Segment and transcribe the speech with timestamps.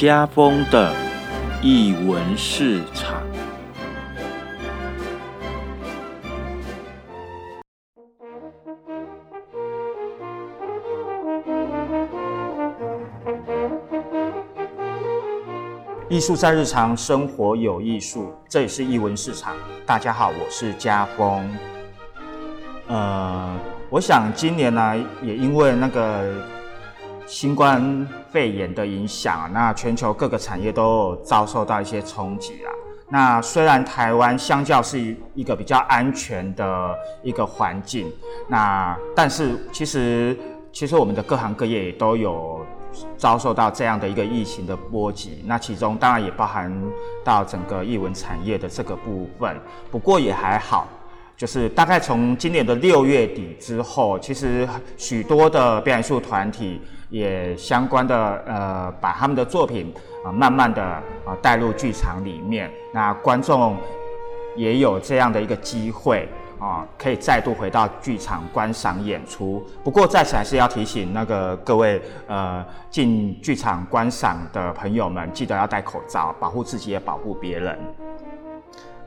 [0.00, 0.94] 家风的
[1.60, 3.20] 译文市场。
[16.08, 19.54] 艺术在日常生活有艺术，这里是艺文市场。
[19.84, 21.46] 大家好，我是家风。
[22.86, 23.54] 呃，
[23.90, 26.24] 我想今年呢，也因为那个
[27.30, 32.68] 新冠肺炎的影响，那全球各个产业都遭受到一些冲击啊。
[33.08, 38.12] 那虽然台湾相较是一个比较安全的一个环境，
[38.48, 40.36] 那但是其实
[40.72, 42.66] 其实我们的各行各业也都有。
[43.16, 46.74] 遭受到这样的一个疫情的波及，那其中当然也包含
[47.22, 49.56] 到整个艺文产业的这个部分。
[49.92, 50.88] 不过也还好，
[51.36, 59.92] 就是大概从今年的六月底之后，其实许多的表演艺术团体也相关的呃，把他们的作品
[60.24, 63.76] 啊，慢慢的啊带入剧场里面，那观众
[64.56, 66.28] 也有这样的一个机会。
[66.60, 69.66] 啊，可以再度回到剧场观赏演出。
[69.82, 77.78] 不过在此还是要提醒那个各位呃进剧场观赏的朋友们，记得要戴口罩，保护自己也保护别人。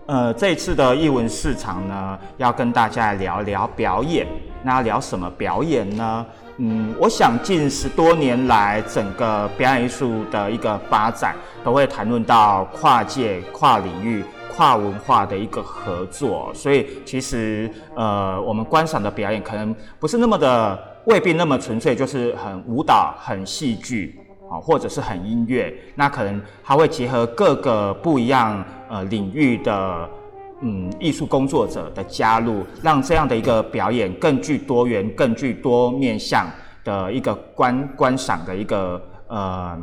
[0.07, 4.25] 呃，这一次的艺文市场呢，要跟大家聊聊表演。
[4.63, 6.25] 那聊什么表演呢？
[6.57, 14.23] 嗯，我想近十多年来，整个表演艺术的一个发展，都会谈论到跨界、跨领域。
[14.55, 24.15] 跨文化的一个合作，所以其实呃，我们观赏的表演可能不是那么的，未必那么纯粹，就是很舞蹈、很戏剧
[24.47, 30.07] 啊，或者是很音乐，那可能它会结合各个不一样呃领域的
[30.63, 36.49] 嗯艺术工作者的加入，让这样的一个表演更具多元、更具多面向
[36.83, 39.77] 的一个观观赏的一个呃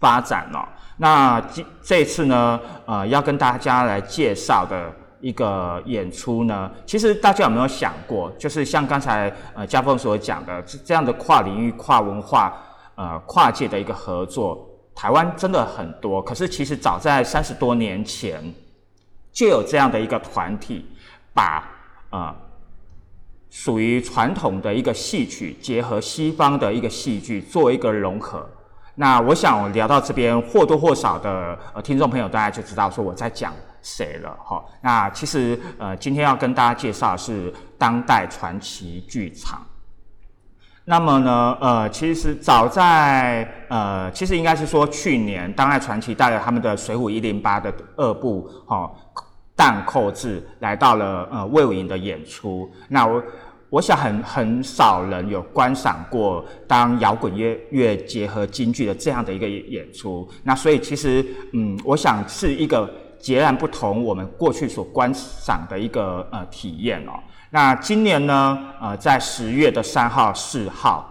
[0.00, 0.68] 发展了。
[0.96, 12.54] 那这这次呢，呃，要跟大家来介绍的一个演出呢，其实大家有没有想过，就是像刚才呃家峰所讲的，这样的跨领域、跨文化、
[12.96, 16.20] 呃跨界的一个合作，台湾真的很多。
[16.20, 18.42] 可是其实早在三十多年前，
[19.40, 20.84] 就有这样的一个团体，
[21.32, 21.66] 把
[22.10, 22.36] 呃
[23.48, 28.46] 属于传统的一个戏曲，结合西方的一个戏剧，做一个融合。
[28.96, 34.62] 那我想我聊到这边，或多或少的呃听众朋友大家就知道说我在讲谁了哈。
[34.82, 39.66] 那其实呃今天要跟大家介绍是当代传奇剧场。
[40.84, 48.90] 那么呢呃其实早在呃其实应该是说去年当代传奇带着他们的《水浒一零八》的二部哈
[49.60, 52.70] 弹扣制来到了呃魏武营的演出。
[52.88, 53.22] 那我。
[53.72, 67.12] 我想很很少人有观赏过当摇滚乐乐结合京剧的这样的一个演出，那所以其实嗯，我想是一个截然不同我们过去所观赏的一个呃体验哦。
[67.50, 71.08] 那今年呢，呃，在十月的三号、四号，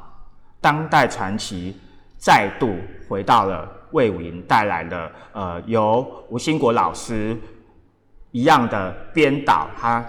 [0.59, 1.73] 当代传奇
[2.17, 2.75] 再度
[3.07, 7.38] 回到了魏武营，带来了呃由吴兴国老师
[8.31, 10.06] 一样的编导他。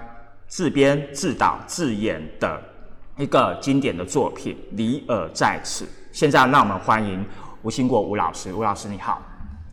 [0.47, 2.60] 自编自导自演的
[3.16, 5.84] 一个经典的作品《离尔在此》。
[6.10, 7.25] 现在让我们欢迎
[7.62, 8.53] 吴兴国吴老师。
[8.53, 9.22] 吴老师你好，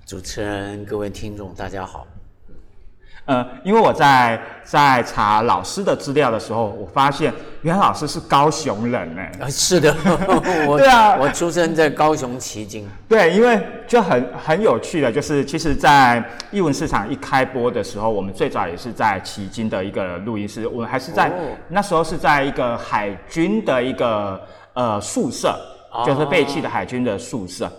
[0.05, 2.05] 主持人各位听众大家好。
[3.27, 9.21] 呃，因为我在在查老师的资料的时候，我发现原来老师是高雄人呢。
[9.41, 9.93] 啊，是的，
[10.65, 12.87] 我对啊，我出生在高雄旗津。
[13.09, 21.29] 对，因为就很很有趣的，就是其实，在艺文市场一开播的时候，我们最早也是在旗津的一个录音室，我们还是在
[21.67, 25.53] 那时候是在一个海军的一个呃宿舍，
[26.05, 27.69] 就是废弃的海军的宿舍。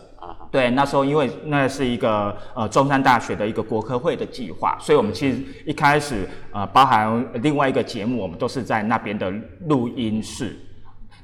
[0.51, 9.31] 对，那时候因为那是一个呃中山大学的一个国科会的计划，所以我们其实一开始呃包含另外一个节目，我们都是在那边的
[9.67, 10.57] 录音室。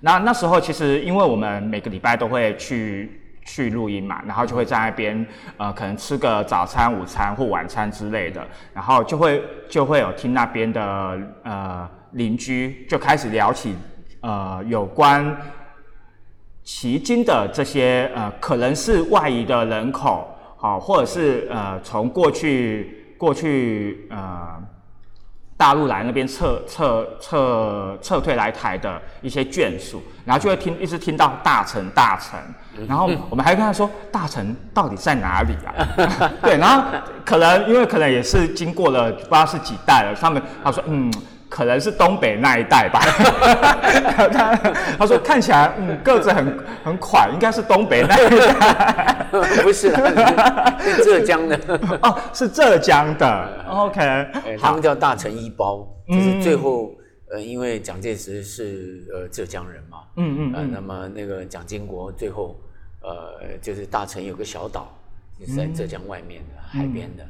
[0.00, 13.74] 那那时候其实因为我们每个礼拜都会去去录音嘛，然后就会在那边呃可能吃个早餐、午餐或晚餐之类的，然后就会就会有听那边的呃邻居就开始聊起
[14.20, 15.34] 呃有关。
[16.64, 20.26] 奇经的这些呃，可能是外移的人口，
[20.56, 24.48] 好，或者是呃，从过去过去呃，
[25.58, 32.40] 大陆来那边撤撤撤撤退来台的一些眷属，然后就会听一直听到大臣大臣，
[32.88, 36.32] 然后我们还跟他说大臣到底在哪里啊？
[36.40, 36.82] 对，然后
[37.26, 41.12] 可能因为可能也是经过了不知道是几代了，他们他说嗯。
[41.54, 42.98] 可能是东北那一带吧。
[44.32, 44.56] 他
[44.98, 49.24] 他说看起来嗯个子很很宽，应该是东北那一带。
[49.62, 51.56] 不是啦，是浙江的。
[52.02, 53.64] 哦，是浙江的。
[53.68, 54.26] OK，
[54.60, 56.92] 他们叫大成一包，就是最后
[57.30, 62.56] 呃，因为蒋介石是呃浙江人嘛，嗯嗯，那么那个蒋经国最后
[63.00, 64.92] 呃就是大成有个小岛，
[65.38, 67.24] 就是在浙江外面的海边的。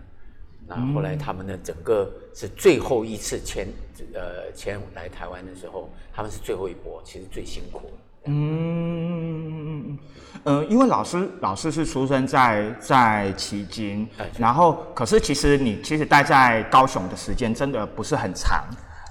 [0.66, 3.68] 那后来他们呢整个是最后一次前，
[4.14, 7.94] 呃，前来台湾的时候，他们是最后一波，其实最辛苦了。
[8.26, 9.98] 嗯，
[10.44, 14.08] 呃，因为老师老师是出生在在旗津，
[14.38, 18.64] 然后可是其实你其实待在高雄的时间真的不是很长。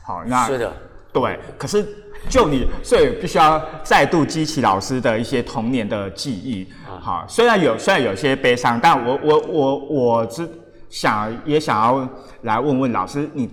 [0.03, 0.73] 好，那是的，
[1.13, 1.39] 对。
[1.55, 1.85] 可是
[2.27, 6.67] 就你，所以必须要再度激起老师的一些童年的记忆。
[6.99, 10.49] 好，虽然有虽然有些悲伤，但我我我我知。
[10.93, 12.07] 想也想要
[12.43, 13.49] 来问问老师，你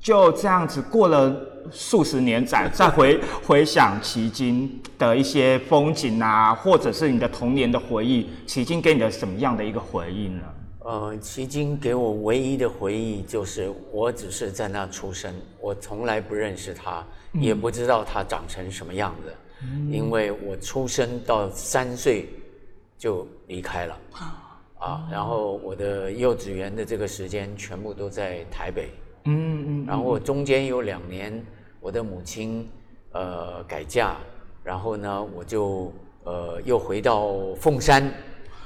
[0.00, 1.30] 就这样子过了
[1.70, 10.42] 数十年载，再回回想奇经的一些风景啊，或者是你的童年的回忆，奇经给你的什么样的一个回忆呢？
[10.78, 17.04] 呃，奇经给我唯一的回忆就是，我只是在那出生，我从来不认识他，
[17.34, 19.34] 也不知道他长成什么样子，
[19.90, 22.30] 因为我出生到三岁
[22.96, 23.98] 就离开了。
[24.14, 24.41] 啊，
[25.10, 28.88] 然后我的幼稚园的这个时间全部都在台北，
[29.26, 31.44] 嗯嗯，然后中间有两年，
[31.78, 32.68] 我的母亲
[33.12, 34.16] 呃改嫁，
[34.64, 35.92] 然后呢我就
[36.24, 38.12] 呃又回到凤山，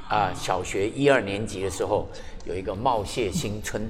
[0.08, 2.08] 啊，小学一二年级的时候
[2.46, 3.82] 有一个茂谢新村，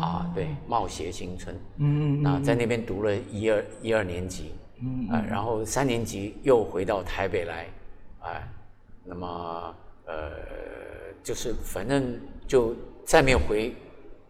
[0.00, 7.66] 啊，对，茂谢新村，嗯嗯，那在那边读了一二一二年级，嗯啊，然后三年级又回到台北来，
[8.20, 8.48] 哎，
[9.04, 9.74] 那么
[10.06, 10.71] 呃。
[11.22, 12.74] 就是反正就
[13.04, 13.74] 再没有回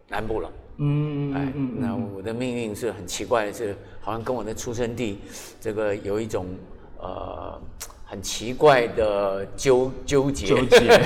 [0.09, 0.49] 南部了。
[0.77, 5.19] 嗯，哎，那我的命运是很奇怪的，是好像跟我的出生地
[5.61, 6.47] 这个有一种
[6.99, 7.61] 呃
[8.03, 10.47] 很奇怪的纠纠结。
[10.47, 10.99] 纠结。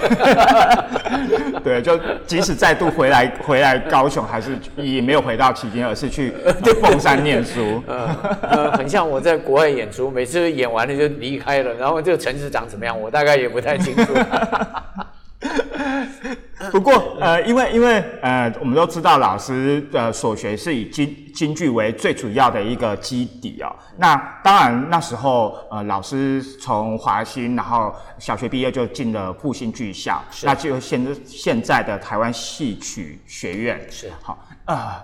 [1.64, 6.32] 对，就即使再度回来回来高雄，还是也没有回到旗津，而是去
[6.82, 7.84] 凤山念书。
[7.88, 14.14] 呃，很像我在国外演出，每次演完了就离开了，然后这个城市长怎么样，我大概也不太清楚。
[16.72, 23.76] 不过，呃，因为因为呃，我们都知道老师的所学是以京京剧为最主要的一个基底哦。
[23.98, 35.04] 那当然那时候，呃，老师从华兴，然后小学毕业就进了复兴剧校，那就现现在的台湾戏曲学院是好啊。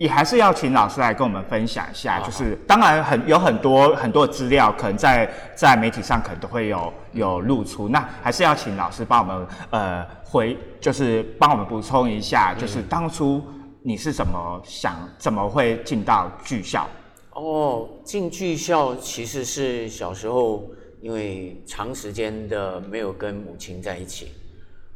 [0.00, 13.44] 也还是要请老师来跟我们分享一下，就是当然很有很多很多资料，可能在在媒体上可能都会有有露出，那还是要请老师帮我们呃回，就是帮我们补充一下，就是当初
[13.82, 16.88] 你是怎么想，怎么会进到剧校？
[17.34, 20.64] 哦，进剧校其实是小时候
[21.02, 24.32] 因为长时间的没有跟母亲在一起。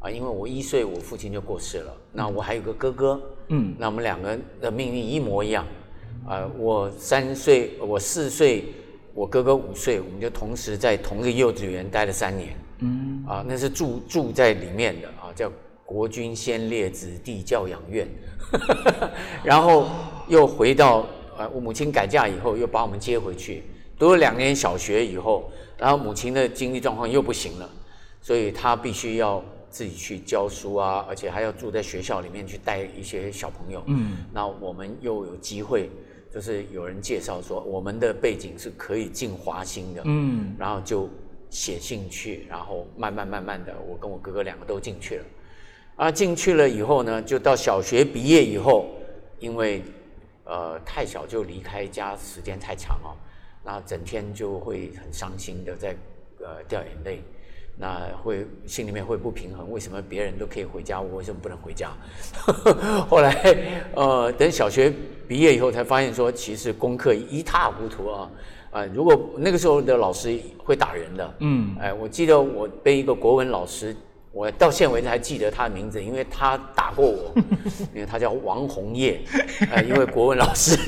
[0.05, 1.97] 啊，因为我一岁，我父亲就过世了。
[2.13, 3.19] 那我还有个哥哥，
[3.49, 5.65] 嗯，那我们两个的命运一模一样。
[6.29, 8.67] 啊，我三岁，我四岁，
[9.15, 12.55] 我哥哥五岁，我们就同时在同一个幼稚园待了三年。
[12.81, 15.51] 嗯，啊，那是住住在里面的啊，叫
[15.87, 18.07] 国军先烈子弟教养院。
[19.43, 19.87] 然后
[20.29, 21.07] 又回到
[21.39, 23.63] 呃，我母亲改嫁以后，又把我们接回去，
[23.99, 27.71] 读了两年小学以后，然后母亲的经济状况又不行了，
[28.21, 29.43] 所以她必须要。
[29.75, 33.83] 自己去教书啊，而且还要住在学校里面去带一些小朋友。
[33.89, 35.91] 嗯，那我们又有机会，
[36.33, 40.03] 就是有人介绍说我们的背景是可以进华兴的。
[40.05, 41.11] 嗯，然后就
[41.51, 45.25] 写信去，然后慢慢慢慢的，我跟我哥哥两个都进去了。
[45.97, 48.87] 啊，进去了以后呢，就到小学毕业以后，
[49.41, 49.83] 因为
[50.45, 53.11] 呃太小就离开家时间太长哦，
[53.65, 55.97] 然后整天就会很伤心的在
[56.39, 57.21] 呃掉眼泪。
[57.77, 61.91] 那会心里面会不平衡，为什么别人都可以回家，我为什么不能回家？
[63.11, 64.93] 后来，呃，等小学
[65.27, 68.31] 毕业以后，才发现说，其实功课一塌糊涂啊！
[68.71, 73.95] 啊，如果那个时候的老师会打人的，嗯，哎，我记得我被一个国文老师，
[74.31, 77.35] 我到现为止还记得他的名字，因为他打过我，
[77.93, 79.21] 因为他叫王红叶，
[79.73, 80.79] 哎，因为国文老师，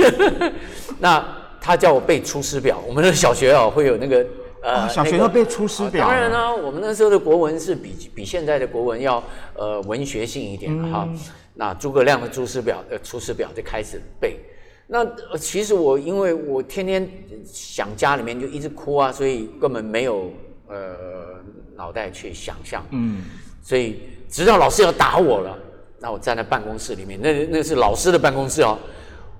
[1.00, 1.26] 那
[1.60, 4.24] 他叫我背《出师表》，我们的小学啊会有那个。
[4.62, 6.06] 呃，小学要背《出师表》。
[6.08, 9.22] 当然呢，我们那时候的国文是比比现在的国文要
[9.54, 11.08] 呃文学性一点哈。
[11.54, 14.38] 那诸葛亮的《出师表》呃《出师表》就开始背。
[14.86, 15.04] 那
[15.38, 17.08] 其实我因为我天天
[17.44, 20.32] 想家里面就一直哭啊，所以根本没有
[20.68, 20.96] 呃
[21.76, 22.84] 脑袋去想象。
[22.90, 23.24] 嗯。
[23.62, 25.58] 所以直到老师要打我了，
[25.98, 28.78] 那我站在办公室里面，那那是老师的办公室哦。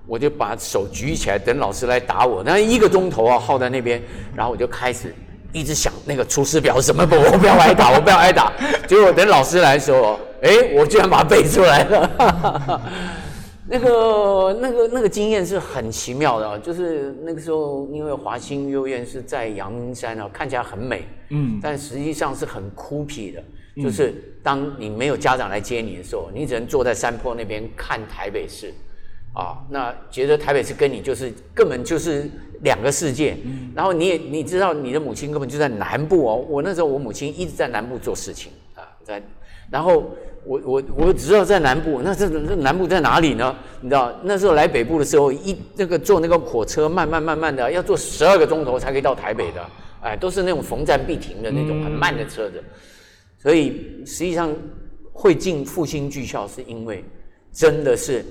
[0.07, 2.41] 我就把手举起来，等老师来打我。
[2.43, 4.01] 那一个钟头啊，耗在那边，
[4.35, 5.13] 然后我就开始
[5.51, 8.51] 一直想那个出师表什么不，我不要挨打，我不要挨打。
[8.87, 12.81] 结果等老师来的时候，哎，我居然把它背出来了。
[13.69, 23.43] 那个、那个、那个经验是很奇妙的，就是那个时候，因为华兴幼儿园是在阳明山啊，看起来很美，嗯，但实际上是很枯僻的。
[23.83, 28.73] 就是当你没有家长来接你的时候，你只能坐在山坡那边看台北市，
[29.37, 32.27] 啊，那觉得台北是跟你就是根本就是
[32.61, 33.37] 两个世界。
[33.45, 39.21] 嗯然后你也你知道你的母亲根本就在南部哦，我那时候我母亲一直在南部做事情啊，在，
[39.69, 40.03] 然后。
[40.49, 43.53] 我我我只知道在南部，那这这南部在哪里呢？
[43.81, 49.61] 你知道那时候来北部的时候，一那个坐那个火车，慢慢慢慢的要坐十二个钟头才可以到台北的，
[49.99, 52.63] 哎，都是那种逢站必停的那种很慢的车子。
[53.37, 54.55] 所以实际上
[55.11, 57.03] 会进复兴剧校，是因为
[57.51, 58.23] 真的是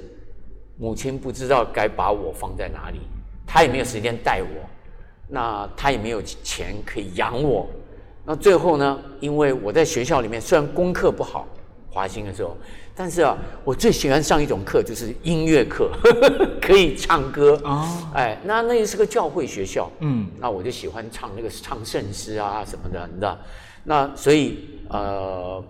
[0.79, 3.01] 母亲不知道该把我放在哪里，
[3.47, 4.49] 她也没有时间带我，
[5.29, 7.69] 那她也没有钱可以养我。
[8.25, 11.47] 那最后呢，因为我在学校里面虽然功课不好。
[11.89, 12.55] 华兴的时候，
[12.95, 15.91] 但是啊，我最喜欢上一种课，就是音乐课，
[16.61, 17.89] 可以唱歌哦。
[18.13, 23.39] 哎，那那也是个教会学校，嗯，那我就喜欢唱那个唱圣诗啊什么的，你知道？
[23.83, 25.65] 那所以呃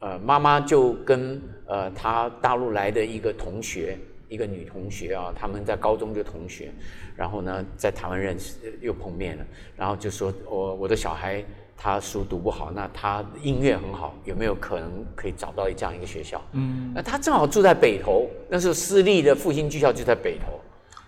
[0.00, 3.98] 呃，妈妈就跟呃她大陆来的一个同学，
[4.30, 6.70] 一个女同学啊，他们在高中就同学，
[7.14, 9.44] 然后呢在台湾认识又碰面了，
[9.76, 11.44] 然后就说我我的小孩。
[11.82, 16.38] 他书读不好，那他音乐很好，有没有可能可以找到这样一个学校？
[16.52, 20.60] 嗯，那他正好住在北投，那时候私立的复兴剧校就在北投，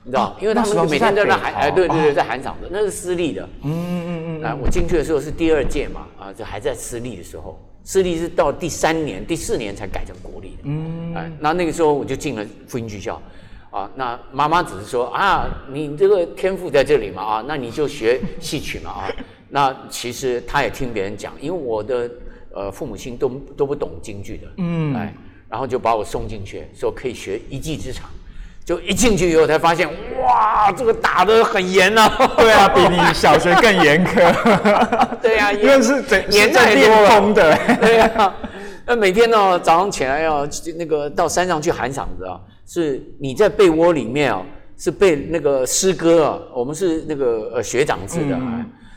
[0.02, 3.46] 你知道，因为他们每天都在喊，哎，对对对，在喊嗓子，那是私立的。
[3.62, 4.42] 嗯嗯嗯。
[4.42, 10.62] 啊，我进去的时候是第二届嘛，啊，就还在私立的时候，私立是到第三年、第四年才改成国立的。
[10.64, 11.14] 嗯。
[11.14, 13.20] 哎，那那个时候我就进了复音剧校，
[13.70, 19.10] 啊，那妈妈只是说啊，你这个天赋在这里嘛，啊，那你就学戏曲嘛，啊。
[19.48, 22.10] 那其实她也听别人讲，因为我的
[22.54, 25.14] 呃父母亲都都不懂京剧的，嗯，哎，
[25.48, 28.08] 然后就把我送进去，说可以学一技之长，
[28.64, 29.88] 就一进去以后才发现，
[30.22, 34.32] 哇，这个打的很严呐，对啊，比你小学更严苛，
[35.20, 38.34] 对啊， 因为是整年代练功，的， 对啊，
[38.86, 40.46] 那每天呢早上起来要
[40.78, 44.42] 那个到山上去喊嗓子啊，是你在被窝里面啊，
[44.78, 48.38] 是被那个诗歌啊，我们是那个呃学长制的。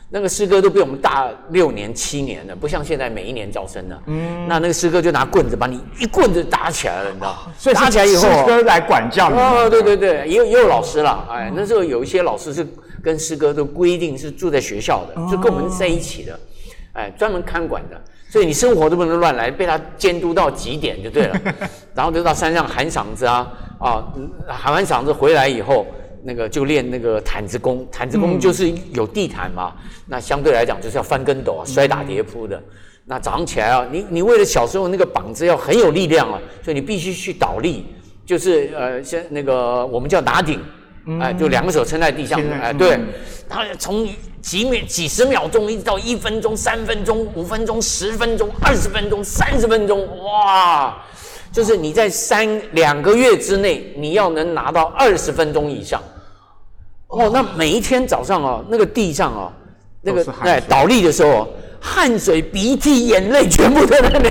[0.08, 4.02] 那个师哥都比我们大六年七年了，不像现在每一年招生的。
[4.06, 7.36] 嗯，那那个师哥就拿棍子把你一棍子打起来了，你知道？
[7.58, 9.36] 所以打起来以后，师哥来管教你。
[9.36, 11.26] 哦，对对对，也有也有老师了。
[11.28, 12.64] 哎，那时候有一些老师是
[13.02, 16.38] 跟师哥都规定是住在学校的，就跟我们在一起的，
[16.92, 18.00] 哎，专门看管的。
[18.30, 21.40] 所以你生活都不能乱来，被他监督到极点就对了。
[21.96, 23.48] 然后就到山上喊嗓子啊
[23.80, 24.04] 啊，
[24.46, 25.84] 喊完嗓子回来以后。
[26.22, 29.74] 那个就练那个毯子功，毯子功就是有地毯嘛，
[30.06, 32.62] 那相对来讲就是要翻跟斗啊，摔打叠扑的。
[33.04, 37.86] 那早上起来啊，你你为了小时候那个膀子要很有力量啊，所以你必须去倒立，
[38.24, 40.60] 就是呃，先那个我们叫打顶，
[41.20, 42.98] 哎，就两个手撑在地上，哎，对，
[43.48, 44.08] 他从
[44.42, 51.00] 几秒几十秒钟一直到一分钟、三分钟、五分钟、十分钟、二十分钟、三十分钟，哇，
[51.56, 55.98] 就是你在三两个月之内，你要能拿到二十分钟以上。
[57.06, 59.50] 哦，那每一天早上哦，那个地上哦，
[60.02, 61.48] 那个哎倒立的时候，
[61.80, 64.28] 汗水、鼻涕、眼泪全部在那里。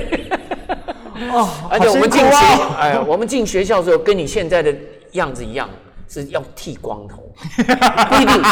[1.32, 2.36] 哦， 而且我们进学，
[2.78, 4.72] 哎，我们进学校的时候跟你现在的
[5.14, 5.68] 样子一样，
[6.08, 7.34] 是要剃光头。
[7.58, 8.44] 不一定，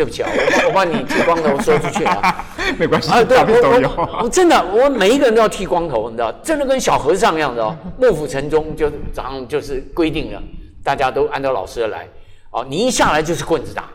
[0.00, 2.42] 对不起啊，我我帮你剃光头说出去啊。
[2.78, 10.42] 没关系，啊，对，我我真的，我每一个人都要剃光头，你知道，真的跟小和尚一样的哦，幕府城中就早上就是规定了，
[10.82, 12.08] 大家都按照老师的来。
[12.50, 13.90] 哦，你一下来就是棍子打，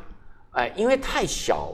[0.52, 1.74] 哎，因为太小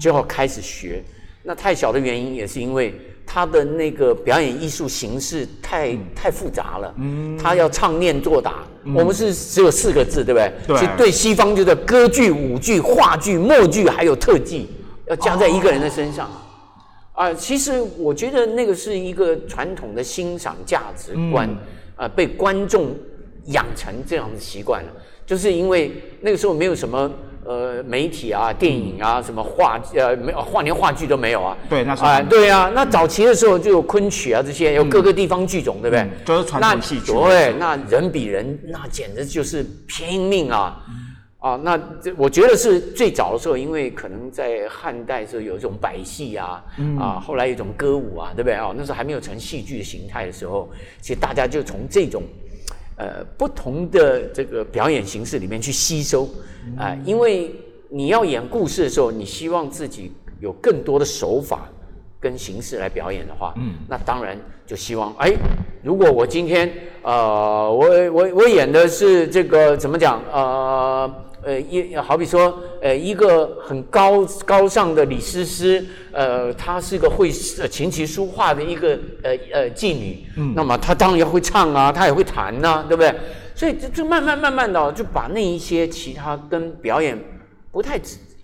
[0.00, 1.04] 就要开始学。
[1.42, 2.98] 那太小的原因也是因为
[3.36, 6.94] 他的那个表演艺术形式太太复杂了。
[6.96, 8.64] 嗯，他要唱念做打，
[8.94, 10.50] 我们是只有四个字，对不对？
[10.66, 10.96] 对。
[10.96, 14.66] 对西方就是歌剧、舞剧、话剧、默剧，还有特技，
[15.06, 16.30] 要加在一个人的身上。
[17.12, 21.46] 啊，其实我觉得那个是一个传统的欣赏价值观，
[21.94, 22.96] 啊，被观众
[23.48, 24.88] 养成这样的习惯了。
[25.26, 27.10] 就是因为那个时候没有什么
[27.46, 31.56] 呃媒体啊、电影啊、什么话呃没话连话剧都没有啊。
[31.70, 36.08] 对，那时候啊，对啊，那早期的时候就有昆曲啊这些，有各个地方剧种，对不对？
[36.24, 37.12] 都是传统戏剧。
[37.12, 40.82] 对，那人比人，那简直就是拼命啊！
[41.38, 46.64] 啊，那这我觉得是最早的时候，因为可能在汉代的时候有一种百戏啊，
[46.98, 48.72] 啊，后来有一种歌舞啊，对不对啊？
[48.76, 50.68] 那时候还没有成戏剧的形态的时候，
[51.00, 52.24] 其实大家就从这种。
[52.96, 56.28] 呃不同的这个表演形式里面去吸收
[56.78, 57.54] 啊、因为
[57.88, 61.68] 你要演故事的时候，你希望自己有更多的手法
[62.18, 64.36] 跟形式来表演的话，嗯，那当然
[64.66, 65.32] 就希望，哎，
[65.82, 66.72] 如果我今天
[67.02, 71.22] 呃，我我我演的是这个怎么讲，呃。
[71.46, 83.14] 呃，一好比说，呃，一个很高高尚的李师师，呃，她是个会呃琴棋书画的一个呃呃妓女，嗯，那么她当然要会唱啊，她也会弹呐、对不对？
[83.54, 87.16] 所以就就慢慢慢慢的哦就把那一些其他跟表演
[87.70, 87.96] 不太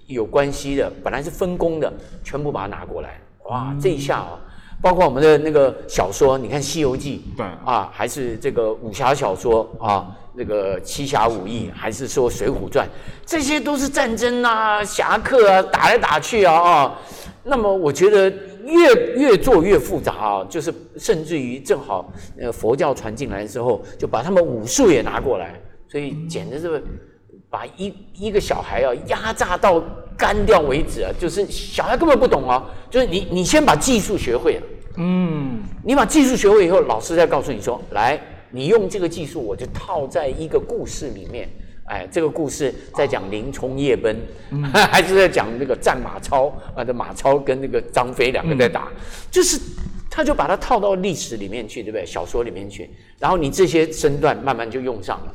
[0.07, 1.93] 有关系的，本来是分工的，
[2.23, 4.39] 全部把它拿过来，哇，这一下哦。
[4.83, 12.85] 包括我们的那个小说，你看《西游记》，对啊，还是这个武侠小说啊，那个七侠五义，还是说《水浒传》，
[13.25, 16.99] 这些都是战争啊、侠客啊，打来打去啊啊。
[17.45, 18.29] 那么我觉得
[18.65, 26.83] 越越做越复杂啊，就是甚至于正好呃佛教传进来之后，就把他们武术也拿过来，所以简直是
[27.53, 29.79] 把一一个小孩啊压榨到
[30.17, 34.63] 干掉为止啊，就是小孩根本不懂啊，就是你你先把技术学会了。
[34.97, 38.19] 嗯，你把技术学会以后，老师再告诉你说，来，
[38.51, 41.47] 你用这个技术，我就套在一个故事里面。
[41.85, 44.17] 哎，这个故事在讲林冲夜奔，
[44.73, 46.83] 还是在讲那个战马超啊？
[46.83, 48.89] 这马超跟那个张飞两个在打，
[49.31, 49.61] 就是
[50.09, 52.07] 他就把它套到历史里面去，对不对？
[52.07, 55.35] 小说里面去，然后你这些身段慢慢就用上了。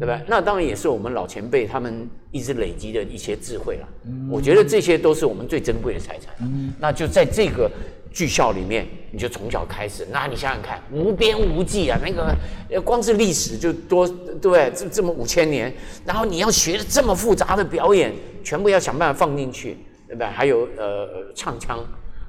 [0.00, 0.18] 对不对？
[0.26, 3.88] 那当然也是我们老前辈他们一直累积的一些智慧了。
[4.30, 6.34] 我觉得这些都是我们最珍贵的财产。
[6.40, 7.70] 嗯那就在这个
[8.10, 10.08] 剧校里面，你就从小开始。
[10.10, 12.34] 那你想想看，无边无际啊，那个
[12.70, 14.72] 呃光是历史就多，对不对？
[14.74, 15.70] 这这么五千年，
[16.06, 19.76] 然后你要学这么复杂的表演，全部要想办法放进去，
[20.08, 20.26] 对不对？
[20.28, 21.78] 还有呃唱腔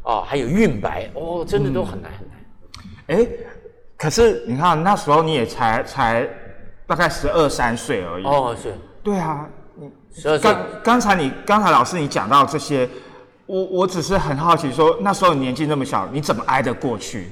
[0.03, 3.21] 啊，还有韵白，哦，真的都很难很难。
[3.21, 3.27] 哎，
[3.97, 6.27] 可是你看那时候你也才才
[6.91, 8.25] 大概十二三岁而已。
[8.25, 9.47] 哦，是对啊，
[10.13, 12.87] 十二岁刚刚才你刚才老师你讲到这些，
[13.45, 17.29] 我我只是很好奇说，那时候你年纪那么小，你怎么挨得过去？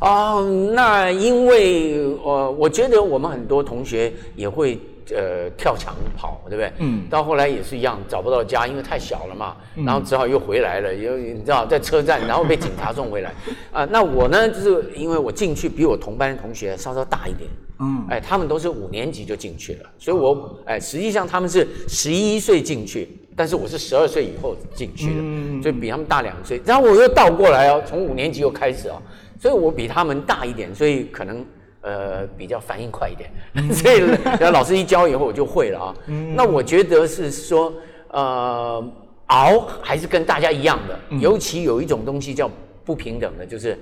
[0.00, 4.80] 哦，那因为呃，我觉得我们很多同学也会
[5.14, 6.72] 呃跳墙跑，对不对？
[6.78, 13.32] 嗯到后来也是一样，找不到家，因为太小了嘛，然后只好又回来了，因为你知道在车站，然后被警察送回来。
[13.72, 26.60] 啊、那我呢，就是因为我进去比我同班的同学稍稍大一点，嗯，哎，他们都是五年级就进去了，所以我哎，实际上他们是十一岁进去，但是我是十二岁以后进去的，嗯所以比他们大两岁。
[26.64, 29.00] 然后我又倒过来哦，从五年级又开始哦，
[29.40, 31.44] 所以我比他们大一点，所以可能
[31.82, 33.30] 呃比较反应快一点，
[33.72, 35.94] 所以然后老师一教以后我就会了啊。
[36.34, 37.72] 那我觉得是说
[38.08, 38.84] 呃
[39.26, 42.50] 熬还是跟大家一样的，尤其有一种东西叫
[42.84, 43.78] 不平等的，就是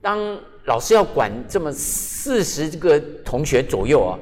[0.00, 0.18] 当
[0.64, 4.18] 老师要管这么四十个同学左右啊，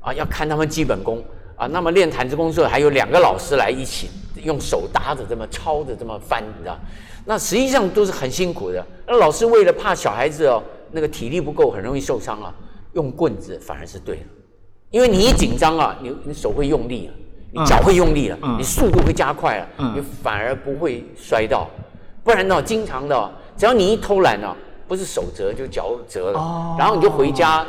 [0.00, 1.22] 啊，要看他们基本功
[1.56, 4.08] 啊，那么练弹指功的时候还有两个老师来一起
[4.42, 6.78] 用手搭着这么抄着这么翻，你知道？
[7.24, 8.82] 那实际上都是很辛苦的。
[9.06, 12.54] 那老师为了怕小孩子哦，那个体力不够，很容易受伤啊，
[12.92, 14.22] 用棍子反而是对的，
[14.90, 17.12] 因为你一紧张啊，你你手会用力了，
[17.52, 21.68] 你脚会用力了，嗯你速度会加快了，嗯你反而不会摔到。
[22.24, 24.54] 不然呢，经常的哦，只要你一偷懒呢，
[24.86, 27.64] 不是手折就脚折了，哦然后你就回家，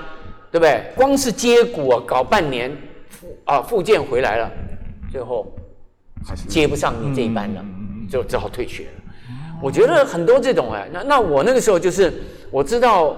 [0.51, 0.83] 对不对？
[0.95, 2.75] 光是接骨啊，搞半年，
[3.09, 4.51] 复啊复健回来了，
[5.11, 5.47] 最后
[6.25, 8.98] 还是接不上你这一班了，嗯就只好退学了。
[9.61, 12.13] 我觉得很多这种哎，那那我那个时候就是
[12.51, 13.15] 我知道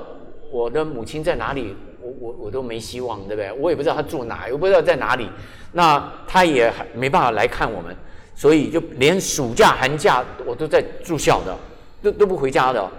[0.51, 3.51] 我的母亲在哪里，我我我都没希望，对不对？
[3.53, 5.29] 我也不知道她住哪，我不知道在哪里，
[5.73, 7.95] 那她也还没办法来看我们，
[8.35, 11.55] 所以就连暑假寒假我都在住校的，
[12.01, 12.89] 都都不回家的。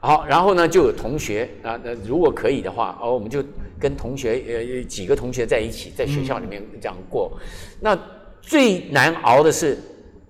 [0.00, 3.40] 好，然后呢，就有同学啊，那如果可以的话，哦，我们就
[3.78, 7.30] 跟同学呃几个同学在一起，在学校里面这样过。
[7.80, 7.96] 那
[8.40, 9.78] 最难熬的是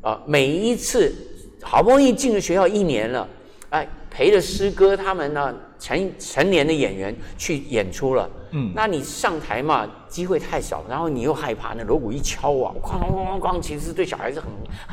[0.03, 1.15] 啊，每一次
[1.63, 3.27] 好不容易进了学校一年了，
[3.71, 8.71] 哎，陪着师哥他们呢成成年的演员去演出了，嗯。
[8.75, 14.49] 那你上台嘛，机会太少，然后你又害怕那锣鼓一敲啊，哐哐哐哐哐，其实对小孩子很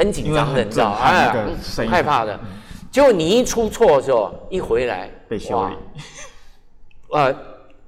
[0.06, 1.34] 很紧张的，你知道，哎，
[1.76, 2.40] 很害怕的。
[2.92, 5.76] 结果你一出错的时候，一回来被修理，
[7.14, 7.36] 呃，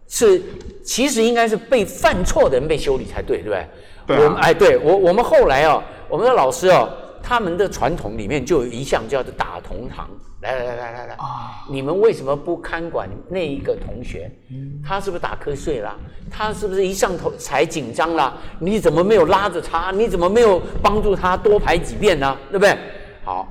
[0.08, 0.42] 是
[0.84, 3.68] 其实应该是被犯错的人被修理才对，对不对？
[4.06, 4.20] 对啊。
[4.24, 6.88] 我们哎，对我我们后来哦，我们的老师哦，
[7.24, 10.08] 他们的传统里面就有一项叫做打同堂。
[10.42, 14.32] 来来来来来来，啊你们为什么不看管那一个同学？
[14.50, 15.96] 嗯他是不是打瞌睡啦？
[16.32, 18.34] 他是不是一上头才紧张啦？
[18.60, 19.92] 你怎么没有拉着他？
[19.92, 22.36] 你怎么没有帮助他多排几遍呢？
[22.50, 22.76] 对不对？
[23.24, 23.48] 好，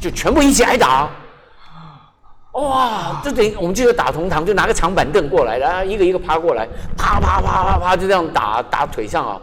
[0.00, 1.10] 就全部一起挨打。
[2.52, 9.40] 哇，就等于我们记得打同堂，就拿个长板凳过来，然后一个一个趴过来，啪啪啪啪啪就这样打打腿上啊。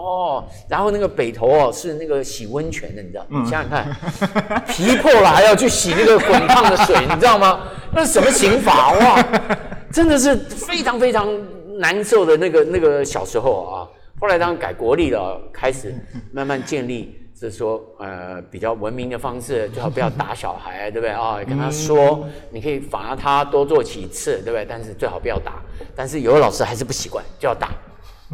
[0.00, 3.26] 哦，然后那个北头哦是那个洗温泉的，你知道？
[3.28, 7.60] 你想想看， 皮破了还要去洗那个滚烫的水，你知道吗？
[7.92, 9.24] 那是什么刑法哇？
[9.92, 11.28] 真的是非常非常
[11.78, 13.88] 难受的那个那个小时候啊。
[14.20, 15.94] 后来当然改国力了，开始
[16.32, 17.16] 慢慢建立。
[17.38, 21.38] 是说，呃，比较文明的方式，最好不要打小孩， 对不对啊？
[21.48, 24.66] 跟他说，你可以罚他多做几次，对不对？
[24.68, 25.54] 但是最好不要打。
[25.96, 27.70] 但是有的老师还是不习惯，就要打，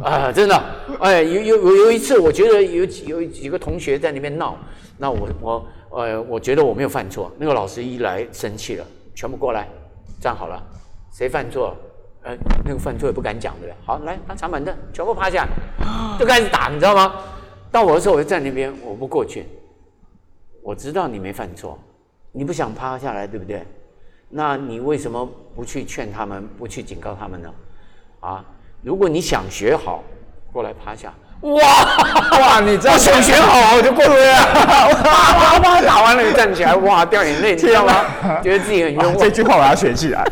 [0.03, 0.63] 啊，真的，
[0.99, 4.55] 哎，有有有有一次，我觉得有有几个同学在那边闹，
[4.97, 9.67] 那我我呃，我觉得我没有犯错，那个老师一来生气了，全部过来
[10.21, 10.61] 站好了，
[11.11, 11.75] 谁犯错？
[12.21, 13.75] 呃，那个犯错也不敢讲，对不对？
[13.85, 15.47] 好，来拿长板凳，全部趴下，
[16.19, 17.15] 就开始打，你知道吗？
[17.71, 19.45] 到我的时候，我就站那边，我不过去。
[20.61, 21.79] 我知道你没犯错，
[22.33, 23.65] 你不想趴下来，对不对？
[24.29, 27.49] 那你为什么不去劝他们，不去警告他们呢？
[28.19, 28.45] 啊，
[28.87, 30.01] 如果你想学好，
[30.53, 31.13] 过来趴下。
[31.41, 31.51] 哇
[32.39, 34.37] 哇， 你这样想学好，我就过来了。
[35.03, 38.05] 哇哇，打完了你站起来，哇，掉眼泪，你知道吗？
[38.41, 39.17] 觉得自己很冤枉。
[39.17, 40.25] 这句话我要学起来。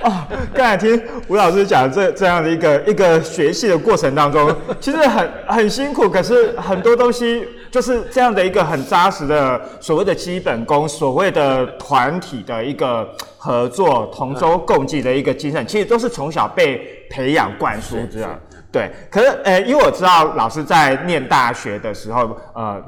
[0.00, 13.08] 哦，刚才听吴老师讲这这样的一个一个学习的过程当中，其实很很辛苦，可是很多东西就是这样的一个很扎实的所谓的基本功，所谓的团体的一个
[13.38, 18.38] 合作、同舟共济的一个精神，其实都是从小被培养灌输这样。
[18.70, 22.80] 对，可是呃，因为我知道老师在念大学的时候，呃。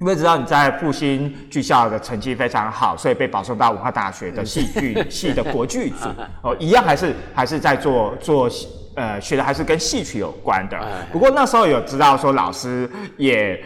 [0.00, 6.08] 因为知道你在复兴剧校的成绩非常好，所以被保送到文化大学的戏剧 系的国剧组
[6.42, 8.50] 哦，一样还是还是在做做
[8.96, 10.76] 呃学的还是跟戏曲有关的。
[11.12, 13.58] 不过那时候有知道说老师也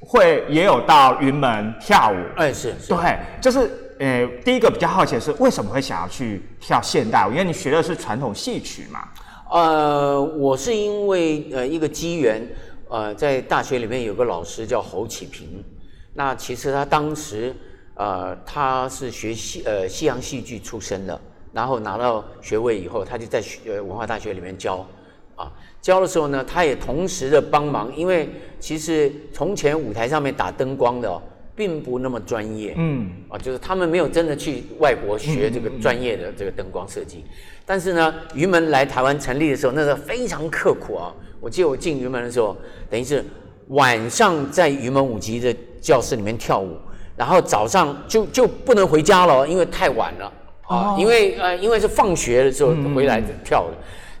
[0.00, 7.30] 会也有到云门跳舞，哎是，对，就是呃第一个比较好奇的是为什么会想要去跳现代舞？
[7.30, 9.08] 因为你学的是传统戏曲嘛。
[9.50, 12.46] 呃，我是因为呃一个机缘。
[12.90, 15.62] 呃，在大学里面有个老师叫侯启平，
[16.14, 17.54] 那其实他当时，
[17.94, 21.20] 呃，他是学西呃西洋戏剧出身的，
[21.52, 24.86] 然后拿到学位以后，他就在学文化大学里面教，
[25.36, 31.20] 啊，教的时候呢，他也同时的帮忙，因为其实从前舞台上面打灯光的
[31.54, 37.24] 并不那么专业，嗯，啊，就是他们没有真的去外国学这个专业的这个灯光设计，
[37.64, 41.14] 但是呢，云门来台湾成立的时候，那时候非常刻苦啊。
[41.40, 42.56] 我记得我进云门的时候，
[42.90, 43.24] 等于是
[43.68, 46.76] 晚上在云门舞集的教室里面跳舞，
[47.16, 50.32] 然后早上就就不能回家了，因为太晚了。
[50.62, 53.76] 啊，因为呃因为是放学的时候回来跳的，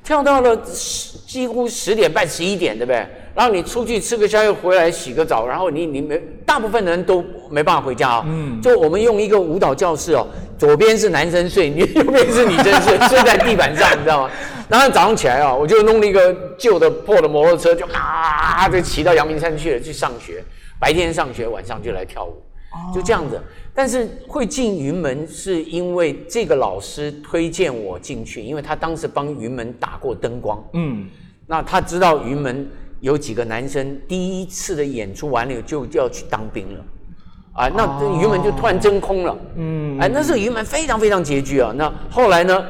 [0.08, 3.06] 跳到了十几乎十点半十一点，对不对？
[3.34, 8.24] 然后你出去吃个宵夜，回来洗个澡，然后你你没大部分人都没办法回家啊。
[8.26, 8.58] 嗯。
[8.62, 14.30] 就我们用一个舞蹈教室哦，左边是男生睡，你右边是女生睡，睡在地板上，你知道吗？
[14.66, 20.42] 然后早上起来啊，我就弄了一个旧的破的摩托车，就啊就骑到阳明山去了，去上学。
[20.80, 22.42] 白天上学，晚上就来跳舞，
[22.94, 23.40] 就这样子。
[23.74, 30.62] 但是会进云门，是因为这个老师推荐我进去，因为他当时帮云门打过灯光。
[30.72, 31.08] 嗯。
[31.46, 32.68] 那他知道云门。
[33.00, 36.84] 有几个男生第一次的演出完了就就要去当兵了，
[37.52, 37.86] 啊，那
[38.20, 41.72] 云门就突然真空了，嗯，哎，那时候云门非常非常拮据啊。
[41.76, 42.66] 那后来呢，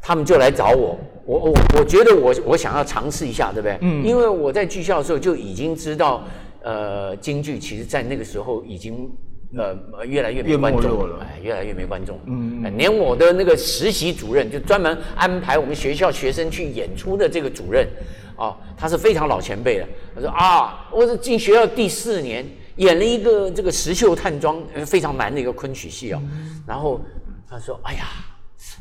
[0.00, 3.76] 他们就来找我，我我我觉得我我想要尝试一下，对不对？
[3.82, 6.24] 嗯，因为我在剧校的时候就已经知道，
[6.62, 9.10] 呃，京剧其实在那个时候已经
[9.56, 12.18] 呃越来越没观众了，哎，越来越没观众。
[12.26, 17.88] 嗯，连我的那个实习主任，就专门安排我们学校学生去演出的这个主任。
[18.36, 19.86] 哦，他是非常老前辈了。
[20.14, 26.22] 他说啊，我是进学校第四年，演了一个这个石秀探庄，非常难的一个昆曲戏哦。
[26.66, 27.00] 然后
[27.48, 28.06] 他说，哎呀，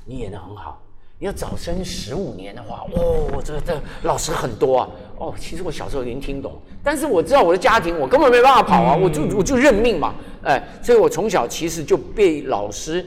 [0.06, 0.82] 你演的很好，
[1.18, 4.90] 你要早生十五年的话，哦，这个这老师很多啊。
[5.20, 6.54] 哦，其实我小时候已经听懂，
[6.84, 13.06] 但是我知道我的家庭，我根本没办法跑啊，我就我就认命嘛，哎，所以我从小其实就被老师。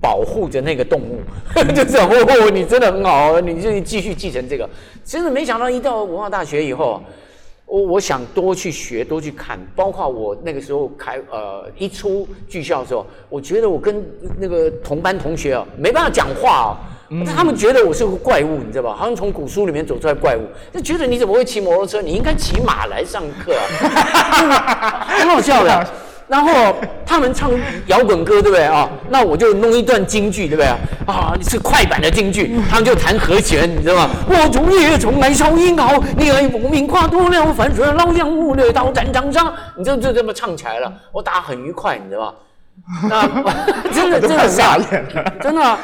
[0.00, 1.18] 保护着那个动物，
[1.74, 4.64] 就是哦，你真的很好，你就继续继承这个。
[5.04, 7.02] 真的没想到，一到文化大学以后，
[7.66, 9.58] 我我想多去学，多去看。
[9.74, 14.00] 包括我那个时候开呃一出剧校的时候，我觉得我跟
[14.38, 16.70] 那个同班同学啊没办法讲话啊，
[17.26, 18.96] 他们觉得我是个怪物，你知道吧？
[18.96, 20.42] 好像从古书里面走出来怪物，
[20.72, 22.02] 就觉得你怎么会骑摩托车？
[22.02, 25.86] 你应该骑马来上课啊， 很好笑的。
[26.28, 27.50] 然后他们唱
[27.86, 28.86] 摇滚歌，对不对啊？
[29.08, 30.66] 那我就弄一段京剧，对不对
[31.06, 31.32] 啊？
[31.40, 34.10] 是快板的京剧，他们就弹和弦，你知道吗？
[34.28, 40.92] 我竹叶从来烧英豪，你爱不明跨多了反水老将，五略刀战张张，你就就这么唱起来了。
[41.12, 42.34] 我打很愉快，你知道吗？
[43.08, 43.22] 那
[43.90, 45.32] 真的真的傻傻眼了。
[45.40, 45.78] 真的啊、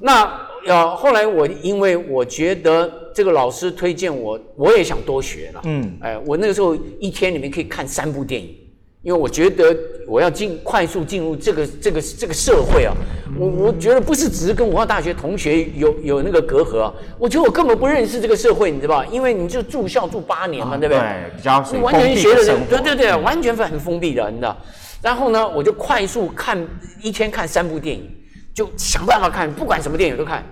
[0.00, 0.30] 那
[0.66, 5.60] 呃，后来我因为我觉得这个老师推荐我，我也想多学了。
[5.64, 8.54] 嗯，哎，我那个时候一天里面可以看三部电影，
[9.02, 9.76] 因为我觉得
[10.06, 12.92] 我要进快速进入这个这个这个社会啊，
[13.38, 19.06] 我我觉得不是只是跟文化大学同学有有那个隔阂啊，我觉得我根本不认识这个社会，你知道吧？
[19.10, 21.00] 因为你就住校住八年嘛，对不对？
[21.00, 24.56] 对，比较属于完封全学的对对对，完全很封闭的，你知道。
[25.02, 26.58] 然后呢，我就快速看
[27.02, 28.10] 一天看三部电影，
[28.52, 30.44] 就想办法看，不管什么电影都看，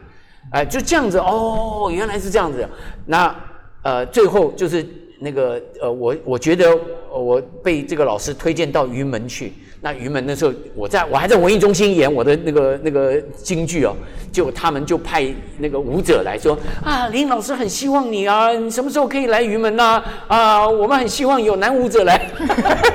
[0.53, 2.69] 哎、就这样子哦，原来是这样子。
[3.07, 3.35] 那
[3.83, 4.87] 呃，最后就是
[5.21, 6.71] 那个呃，我我觉得
[7.13, 9.53] 呃我被这个老师推荐到云门去。
[9.81, 13.95] 那云门那时候我在我还在文艺中心演我的那个那个京剧哦，
[14.33, 15.27] 就他们就派
[15.59, 20.67] 那个舞者来说啊，林老师很希望你啊，你什么时候可以来云门呐、啊？
[20.67, 22.19] 我们很希望有男舞者来，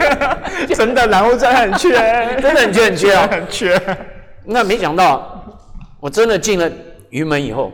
[0.74, 1.92] 真的，男巫 真的很缺，
[2.42, 3.28] 真的很缺很缺啊。
[3.32, 3.98] 很缺。
[4.46, 5.46] 那没想到，
[6.00, 6.68] 我真的进了
[7.10, 7.72] 云门以后，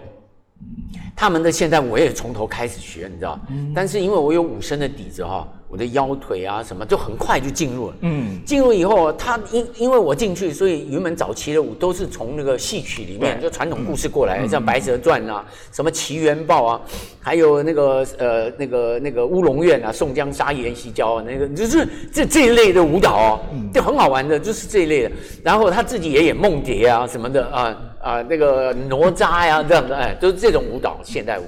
[1.15, 3.39] 他们的现在我也从头开始学，你知道？
[3.73, 7.95] 但是因为我有武生的底子哈，我的腰腿啊什么，就很快就进入了。
[8.01, 16.81] 嗯，进入以后，他因因为我进去，所以云门早期的舞都是从那个戏曲里面，就传统故事过来，像《白蛇传》啊，什么《奇缘报》啊，
[17.19, 23.39] 还有那个呃那个那个乌龙院啊，宋江杀阎锡交啊，那个就是这这一类的舞蹈哦，
[23.73, 25.11] 就很好玩的，就是这一类的。
[25.43, 31.43] 然后他自己也演梦蝶啊什么的啊啊那个哪吒呀、这样的，哎，都是这种舞蹈现代舞。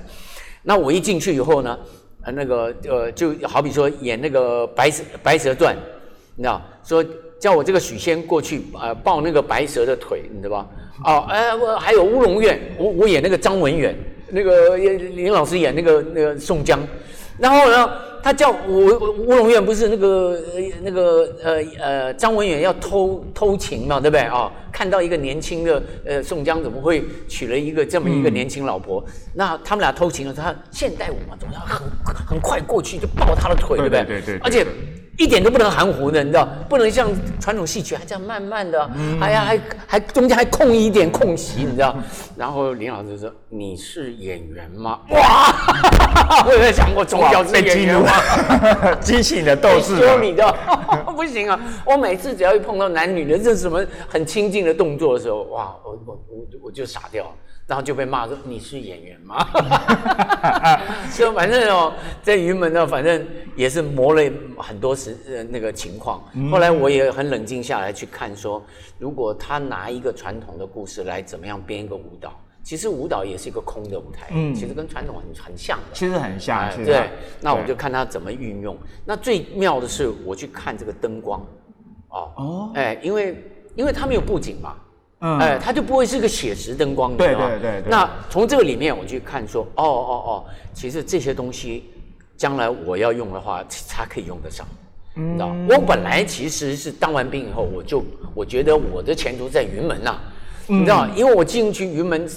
[0.63, 1.78] 那我一进去以后呢，
[2.24, 5.76] 呃，那个呃，就好比说演那个白蛇《白蛇传》，
[6.36, 7.06] 你知道，说
[7.39, 10.67] 叫我这个许仙过去呃抱那个白蛇的腿，你知道吧？
[11.06, 13.96] 哦，哎、我还有乌龙院，我我演那个张文远，
[14.30, 16.80] 那个林老师演那个那个宋江，
[17.38, 17.88] 然后呢，
[18.24, 20.41] 他叫我乌龙院不是那个
[20.82, 29.04] 那个呃呃张文远要偷偷情嘛，对不对啊、看到一个年轻的呃宋江怎么会娶了一个这么一个年轻老婆？
[29.34, 31.82] 那他们俩偷情了，他现代舞嘛，总要很
[32.28, 34.04] 很快过去就抱她的腿，对不对？
[34.06, 34.63] 对对对对而且。
[35.17, 41.95] 一点都不能含糊的，你知道，不能像传统戏曲还这样慢慢的，哎呀，还还中间还空一点空隙，你知道。
[42.36, 45.53] 然后林老师说：“你是演员吗？”哇，
[46.45, 48.12] 我有在想过从小是演员吗？
[48.84, 50.01] 了， 激起你的斗志了。
[50.13, 50.56] 羞你的，
[51.15, 51.60] 不行啊！
[51.84, 57.25] 我每次只要一碰到男女的这什么很亲近的动作的时候，哇，我我我我就傻掉，
[57.67, 59.45] 然后就被骂说你是演员吗？
[61.13, 63.25] 就反正哦，在云门呢，反正
[63.58, 66.23] 也是磨了很多时呃那个情况。
[66.49, 68.63] 后来我也很冷静下来去看说，
[68.97, 75.84] 如果他拿一个传统的故事来怎么样编一个舞蹈，其实舞蹈也是一个空的舞台，嗯其实跟传统很很像的。
[75.93, 77.10] 其实很像，哎对
[77.41, 78.77] 那我就看他怎么运用。
[79.03, 81.45] 那最妙的是，我去看这个灯光，
[82.10, 83.43] 哦，哦哎，因为
[83.75, 84.75] 因为他没有布景嘛，
[85.19, 85.39] 嗯。
[85.39, 87.84] 哎，它就不会是个写实灯光，对对对对。
[87.89, 91.86] 那从这个里面我去看说，哦哦哦，其实这些东西
[92.36, 94.65] 将来我要用的话，它可以用得上。
[95.13, 95.67] 你知道，嗯。
[95.69, 98.03] 我本来其实是当完兵以后，我就
[98.36, 100.19] 我觉得我的前途在云门呐、
[100.69, 102.30] 嗯你知道，因为我进去云门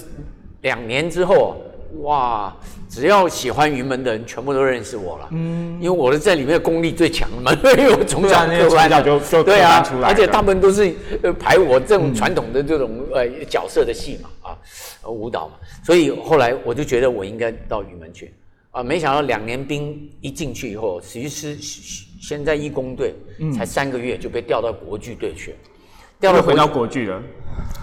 [0.61, 1.57] 两年之后，
[1.99, 2.55] 哇，
[2.89, 5.27] 只要喜欢云门的人，全部都认识我了。
[5.31, 14.57] 嗯，因为我的在里面的功力最强嘛， 因为我从小对啊那个科班从小就就对啊而且大部分都是呃排我这种传统的这种呃角色的戏嘛啊，
[15.03, 18.33] 呃舞蹈嘛，所以后来我就觉得我应该到云门去。
[18.71, 23.13] 啊，没想到两年兵一进去以后，其实先在义工队，
[23.53, 25.57] 才三个月就被调到国剧队去了，
[26.21, 27.21] 调到回到国剧了。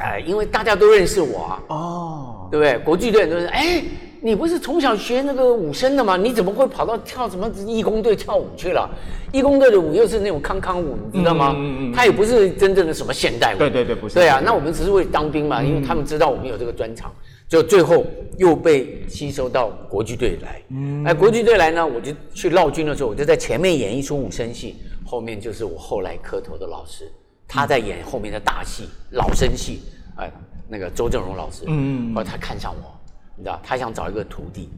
[0.00, 2.78] 哎，因为大家都认识我啊，哦，对不对？
[2.84, 3.82] 国剧队都是哎，
[4.20, 6.16] 你不是从小学那个武生的吗？
[6.16, 8.88] 你怎么会跑到跳什么义工队跳舞去了？
[9.32, 11.54] 义工队的舞又是那种康康舞，你知道吗？
[11.56, 13.58] 嗯嗯嗯嗯它也不是真正的什么现代舞。
[13.58, 17.12] 对对对不是对啊那我们只是为了当兵嘛，因为他们知道我们有这个专长，
[17.48, 18.06] 就最后
[18.38, 20.62] 又被吸收到国剧队来。
[20.70, 27.10] 嗯哎，国剧队来呢，我就去绕军的时候，我就在前面演一出武生戏，后面就是我后来磕头的老师，
[27.46, 29.80] 他在演后面的大戏老生戏，
[30.16, 30.30] 哎，
[30.68, 32.94] 那个周正荣老师，嗯后来他看上我，
[33.36, 34.68] 你知道，他想找一个徒弟，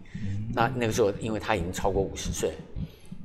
[0.54, 2.52] 那那个时候因为他已经超过五十岁，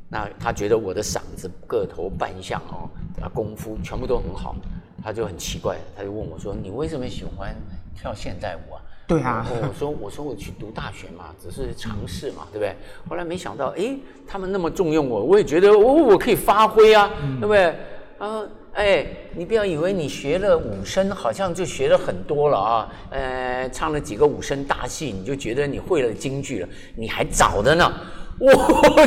[0.09, 2.89] 那他觉得我的嗓子、个头、扮相哦，
[3.21, 4.55] 啊，功夫全部都很好，
[5.03, 7.55] 他就很奇怪，他就问我说：“你为什么喜欢
[7.95, 12.75] 跳现代舞啊？”对啊我我说我说我去读大学嘛，只是尝试嘛，对不对？
[13.07, 17.07] 后来没想到，哎，他们那么重用我，我也觉得我我可以发挥啊，
[17.39, 17.75] 对不对？
[18.17, 18.41] 啊，
[18.75, 27.91] 哎，你不要以为你学了武生，好像就学了很多了啊，呃，唱了几个武生大戏，你就觉得你会了京剧了，你还早的呢。
[28.37, 28.51] 我，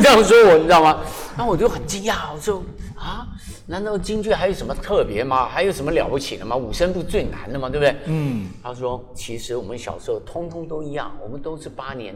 [0.01, 1.01] 这样说我，你知道吗？
[1.37, 2.63] 然后我就很惊讶，我说
[2.97, 3.27] 啊，
[3.67, 5.47] 难道京剧还有什么特别吗？
[5.47, 6.55] 还有什么了不起的吗？
[6.55, 7.69] 武生不是最难的吗？
[7.69, 7.95] 对不对？
[8.05, 8.47] 嗯。
[8.63, 12.15] 他说，其实我们小时候通通都一样，我们都是八年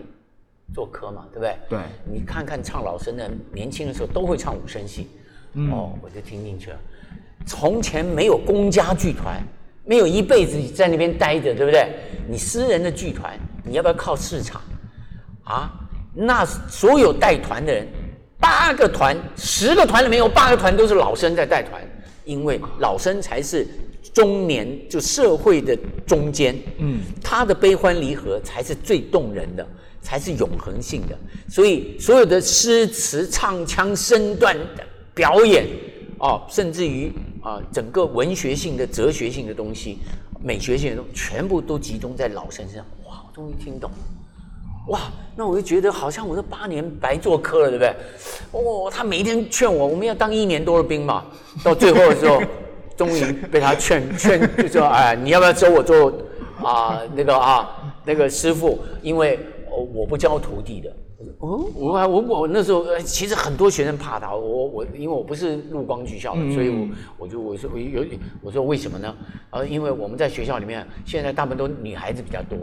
[0.74, 1.56] 做科嘛，对不对？
[1.70, 1.80] 对。
[2.12, 5.08] 你看看唱老生的，年轻的时候都会唱武生戏。
[5.72, 6.80] 哦，我就听进去了。
[7.46, 9.42] 从前没有公家剧团，
[9.86, 11.88] 没有一辈子在那边待着，对不对？
[12.28, 14.62] 你私人的剧团，你要不要靠市场？
[15.44, 15.72] 啊，
[16.14, 17.88] 那所有带团的人，
[18.40, 21.82] 八个团、十个团里面有八个团都是老生在带团，
[22.24, 23.68] 因为老生才是
[24.14, 29.68] 中年就社会的中间，嗯，他的悲欢离合才是最动人的，
[30.02, 31.18] 才是永恒性的。
[31.50, 35.66] 所以所有的诗词、唱腔、身段的表演，
[36.24, 39.98] 哦，甚至于啊，整个文学性的、哲学性的东西、
[40.42, 42.86] 美学性的东西，全部都集中在老生身上。
[43.06, 43.98] 哇，我终于听懂了。
[44.88, 45.02] 哇，
[45.36, 47.94] 那我就觉得好像我这八年白做科了，对不对？
[48.54, 51.26] 哦，他每一天劝我，我们要当一年多的兵嘛，
[51.62, 52.42] 到最后的时候，
[52.96, 56.10] 终于被他劝劝，就说哎，你要不要收我做
[56.64, 57.70] 啊那个啊
[58.06, 58.80] 那个师傅？
[59.02, 59.38] 因为
[59.94, 60.90] 我不教徒弟的。
[61.40, 68.06] 哦，我我我那时候呃，其实很多学生怕他，我我因为我不是陆光剧校的，所以我我就我说我有
[68.42, 69.16] 我说为什么呢？
[69.50, 72.58] 呃，因为我们在学校里面现在大部分都女孩子比较多，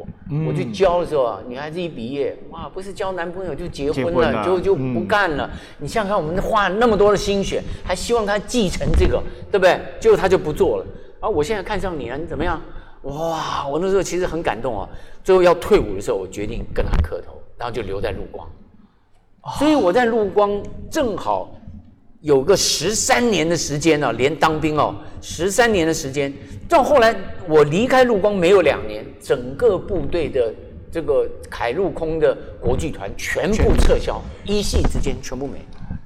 [0.46, 5.48] 我去教的时候啊，女孩子一毕业哇，不是交男朋友就结婚了，就就不干了。
[5.78, 9.80] 你想想看，我们花那么多的心血，还希望他继承这个，对不对？
[9.98, 10.86] 结果他就不做了。
[11.20, 12.60] 啊我现在看上你了，你怎么样？
[13.02, 14.88] 哇，我那时候其实很感动啊。
[15.24, 18.48] 最后要退伍的时候，我决定跟他磕头，然后就留在陆光。
[19.58, 20.50] 所以我在陆光
[20.90, 21.54] 正好
[22.22, 26.32] 有个十三年的时间呢，连当兵哦，十三年的时间。
[26.66, 27.14] 到后来
[27.46, 30.54] 我离开陆光没有两年，整个部队的
[30.90, 35.58] 这个凯陆空的国剧团全部撤销，一系之间全部没。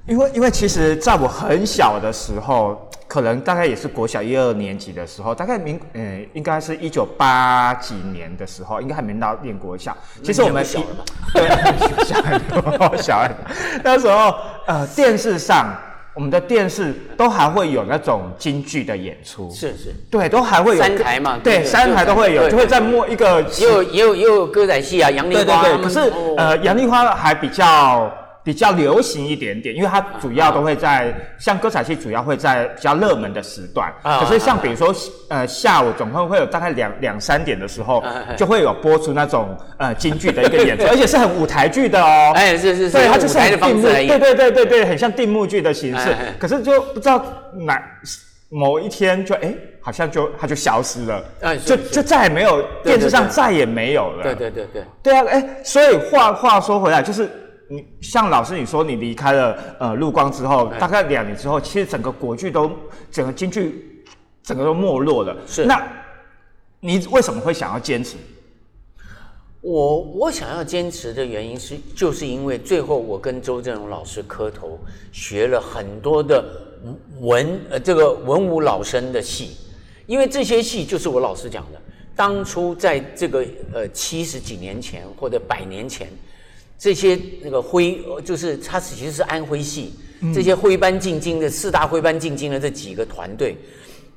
[0.07, 2.81] 因为因为其实在我很小的时候。
[3.07, 9.95] 可能大概也是国小一二年级的时候，大概民呃，应该是一九八几年的时候，应该还没到念国小。
[10.23, 13.37] 其实我们小了嘛，对，小很多，小很多。
[13.83, 14.33] 那时候
[14.65, 15.71] 呃，电视上
[16.15, 28.11] 我们的电视都还会有那种京剧的演出，是是，对，都还会有三台嘛，对，三台都会有，就会在摸一个也有也有也有歌仔戏啊，杨丽花对对，可是呃，杨丽花还比较。
[28.45, 33.91] 比较流行一点点，因为它主要都会在像歌仔戏，主要会在比较热门的时段。
[34.03, 34.93] 可是像比如说，
[35.29, 38.03] 呃，下午总会会有大概两两三点的时候，
[38.37, 42.33] 就会有播出那种呃京剧的一个演出， 而且是很舞台剧的哦。
[42.35, 46.15] 哎，是是是，对，它就是很定目，对对对对对，很像定目剧的形式。
[46.37, 47.25] 可是就不知道
[47.65, 47.81] 哪
[48.49, 51.23] 某一天就哎，好像就它就消失了，
[51.65, 54.21] 就就再也没有电视上再也没有了。
[54.21, 57.27] 对对对对，对啊，哎，所以话话说回来就是。
[57.67, 62.71] 你像老师你说你离开了呃陆光之后，大概两年之后，其实整个国剧都
[63.11, 64.05] 整个京剧
[64.43, 65.35] 整个都没落了。
[65.47, 65.81] 是那，
[66.79, 68.17] 你为什么会想要坚持？
[69.61, 74.79] 我我想要坚持的原因是，就是因为最后我跟周振荣老师磕头，
[75.11, 76.45] 学了很多的
[77.19, 79.57] 文呃这个文武老生的戏，
[80.05, 81.81] 因为这些戏就是我老师讲的，
[82.15, 86.07] 当初在这个呃七十几年前或者百年前。
[86.77, 89.93] 这些那个徽，就是它其实是安徽系，
[90.33, 93.57] 这些徽班进京的四大徽班进京的这几个团队，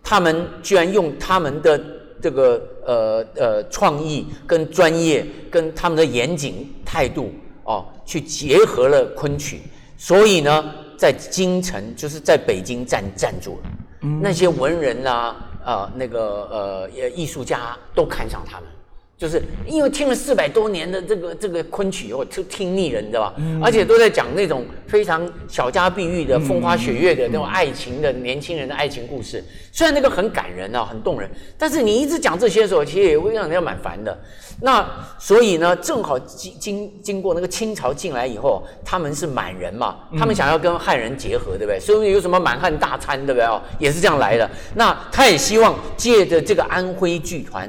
[0.02, 1.80] 他们居然用他们的
[2.20, 7.30] 这个呃呃创意跟专业跟他们的严谨态度
[7.64, 9.60] 哦，去结合了昆曲，
[9.96, 18.68] 所以呢，在京城就是在北京站站住了，那些文人呐啊那个呃艺术家都看上他们。
[19.18, 23.34] 就是因为听了四百多年的这个这个昆曲以后，就听腻了，你知道吧？
[23.60, 29.42] 而且都在讲那种非常小家碧玉的风花雪月的那种爱情的年轻人的爱情故事。
[29.72, 31.28] 虽然那个很感人啊，很动人，
[31.58, 34.16] 但是你一直讲这些的时候，其实也会让人家蛮烦的。
[34.60, 34.84] 那
[35.20, 41.78] 所以呢，正好经经经过那个清朝进来以后，他们是满人嘛，他们想要跟汉人结合，对不对？
[41.78, 43.46] 所以有什么满汉大餐，对不对？
[43.46, 44.48] 哦，也是这样来的。
[44.74, 47.68] 那他也希望借着这个安徽剧团，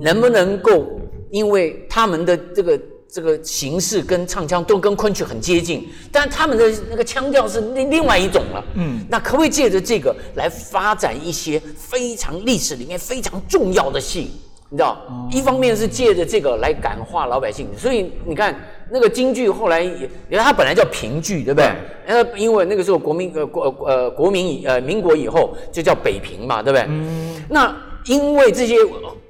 [0.00, 0.87] 能不能够？
[1.30, 8.64] 因为他们的这个这个形式跟唱腔都跟昆曲很接近，但他们的那个腔调是另另外一种了。
[8.74, 14.30] 嗯，那可不可以借着这个来发展一些非常历史里面非常重要的戏？
[14.70, 14.98] 你知道，
[15.32, 18.54] 一方面是借着这个来感化老百姓，所以你看
[18.90, 21.72] 那个京剧后来也，因为它本来叫评剧，对不对？
[22.06, 26.84] 呃，因为那个时候国民呃国呃国民以呃民国以后就叫北平嘛，对不对？
[26.86, 27.74] 嗯，那
[28.04, 28.76] 因为这些。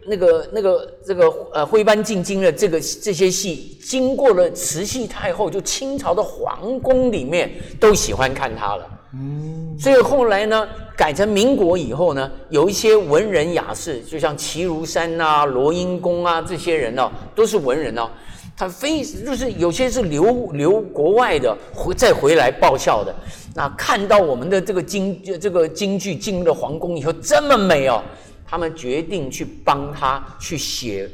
[0.08, 8.86] 那个那个这个呃徽班进京的这个这些戏，经过了慈禧太后，就清朝的皇宫里面都喜欢看它了。
[9.14, 18.08] 嗯，所以后来呢，改成民国以后呢，有一些文人雅士，就像齐如山啊、罗英公啊这些人呢，都是文人哦。
[18.54, 23.14] 他非就是有些是留留国外的回再回来报效的，
[23.54, 28.02] 那看到我们的这个京这个京剧进入了皇宫以后这么美哦，
[28.48, 31.08] 他们决定去帮他去写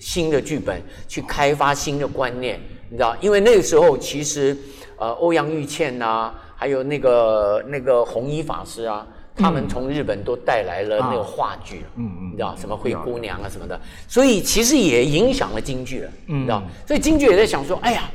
[0.00, 2.58] 新的剧本，去开发新的观念，
[2.90, 3.16] 你知道？
[3.20, 4.56] 因为那个时候其实
[4.96, 9.06] 呃欧阳玉倩呐，还有那个那个红衣法师啊。
[9.34, 16.62] 他们从日本都带来了那个话剧，嗯嗯，你知道什么灰姑娘啊什么的，所以其实也影响了京剧了，你知道？
[16.86, 18.10] 所以京剧也在想说，哎呀，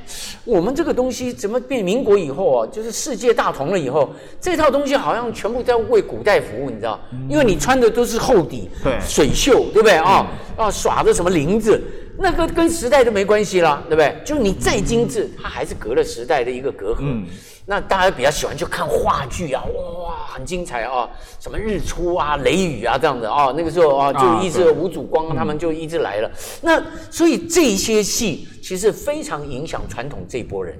[0.45, 4.09] 我们这个东西怎么变民国以后啊，就是世界大同了以后，
[4.39, 6.99] 这套东西好像全部在为古代服务，你知道？
[7.27, 9.93] 因为你穿的都是厚底，对，水袖，对不对？
[9.93, 10.27] 啊？
[10.55, 11.81] 啊，耍的什么绫子，
[12.19, 14.15] 那个跟时代都没关系啦，对不对？
[14.25, 17.23] 就是你再精致，它还是隔了时代的一个隔阂。
[17.69, 21.09] 那大家比较喜欢去看话剧啊，哇，很精彩啊，
[21.39, 26.31] 什么日出啊、雷雨啊这样的啊，那个时候啊，就一直吴祖光他们就一直来了。
[26.61, 30.77] 那所以这些戏其实非常影响传统这波人，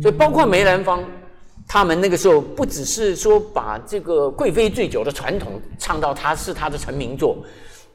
[0.00, 1.04] 所以包括梅兰芳，
[1.68, 7.44] 他们那个时候不只是说把这个贵妃醉酒的传统唱到他是他的成名作。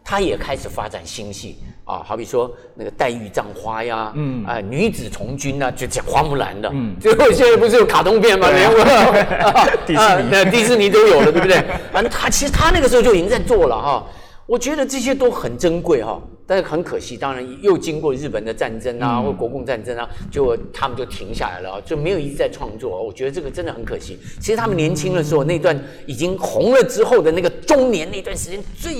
[0.09, 8.47] 他也开始发展新戏啊，好比说那个黛玉葬花呀，嗯，啊，女子从军呐，就讲花木兰的，嗯，最后现在不是有卡通片吗？
[8.49, 8.71] 连
[9.85, 11.61] 迪士尼，那迪士尼都有了，对不对？
[11.91, 14.07] 反正他其实他那个时候就已经在做了哈。
[14.45, 23.03] 我觉得这些都很珍贵哈，但是很可惜，当然又经过日本的战争啊，或国共战争啊，就他们就停下来了，就没有一直在创作。
[23.03, 24.17] 我觉得这个真的很可惜。
[24.39, 28.95] 其实他们年轻的时候那段已经红了之后的那个中年那段时间最。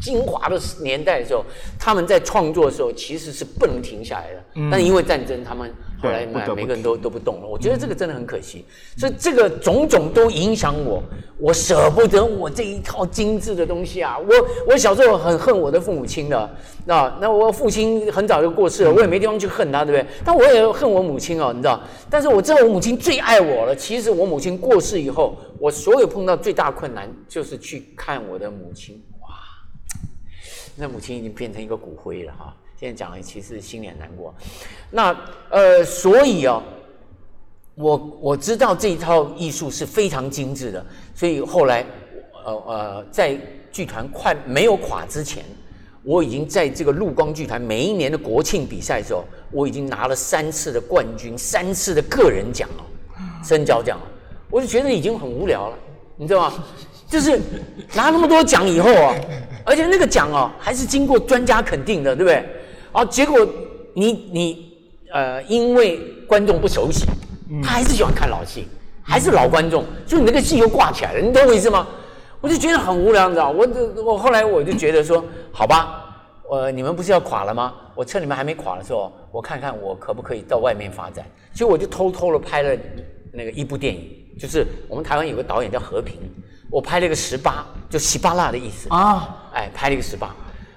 [0.00, 1.44] 精华的年代的时候，
[1.78, 4.44] 他们在创作的时候其实是不能停下来的。
[4.56, 5.72] 嗯，但因为战争，他们
[6.02, 7.46] 后来每每个人都都不动了。
[7.46, 8.64] 我觉得这个真的很可惜。
[8.96, 11.02] 所以这个种种都影响我，
[11.38, 14.18] 我舍不得我这一套精致的东西啊。
[14.18, 16.50] 我我小时候很恨我的父母亲的，
[16.86, 20.06] 那那我父亲很早就过世了，我也没地方去恨他，对不对？
[20.24, 21.80] 但我也恨我母亲哦，你知道？
[22.08, 23.76] 但是我知道我母亲最爱我了。
[23.76, 29.00] 其实我母亲过世以后，我所有碰到最大困难就是去看我的母亲。
[30.76, 34.34] 那母亲已经变成一个骨灰了哈，现在讲了其实心里很难过。
[34.90, 35.16] 那
[35.50, 36.62] 呃，所以啊，
[37.74, 40.84] 我我知道这一套艺术是非常精致的，
[41.14, 41.84] 所以后来
[42.44, 43.38] 呃呃，在
[43.70, 45.44] 剧团快没有垮之前，
[46.02, 52.82] 我已经在这个陆光剧团每一年的国庆比赛的时候，我已经拿了三次的冠军，三次的个人奖哦，
[53.44, 54.00] 深交奖，
[54.50, 55.78] 我就觉得已经很无聊了，
[56.16, 56.64] 你知道吗？
[57.06, 57.40] 就是
[57.92, 59.14] 拿那么多奖以后啊，
[59.70, 62.44] 而且那个奖哦，还是经过专家肯定的，对不对？
[62.90, 63.38] 啊，结果
[63.94, 64.72] 你你
[65.12, 67.06] 呃，因为观众不熟悉，
[67.62, 68.66] 他还是喜欢看老戏，
[69.00, 71.86] 还是老观众，所以你那个戏又挂起来了，你懂我意思吗？
[72.40, 73.48] 我就觉得很无聊，你知道？
[73.48, 73.64] 我
[74.04, 76.16] 我后来我就觉得说，好吧，
[76.50, 77.72] 呃，你们不是要垮了吗？
[77.94, 81.24] 我趁你们还没垮的时候，我看看我可不可以到外面发展。
[81.54, 82.76] 所以我就偷偷的拍了
[83.32, 84.02] 那个一部电影，
[84.36, 86.16] 就是我们台湾有个导演叫和平。
[86.72, 89.39] 我拍了一个十八，就稀巴烂的意思啊！
[89.52, 90.34] 哎，拍了一个十八，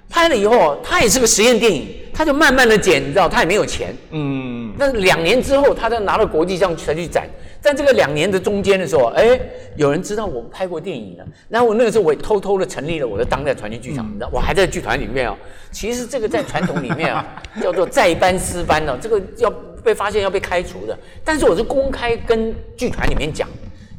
[0.09, 4.73] 拍了以后，他也是个实验电影，他就慢慢的剪，你知道，他也没有钱，嗯。
[4.77, 7.27] 那两年之后，他再拿到国际上才去展，
[7.61, 9.39] 在这个两年的中间的时候，哎，
[9.75, 15.37] 有人知道我拍过电影了，然后我那个时候我也偷偷的成立了我的当代传奇剧场，你知道，我还在剧团里面哦。
[15.71, 17.25] 其实这个在传统里面啊，
[17.61, 19.49] 叫做再班私班的，这个要
[19.83, 23.47] 被发现要被开除的，但是我是公开跟剧团里面讲。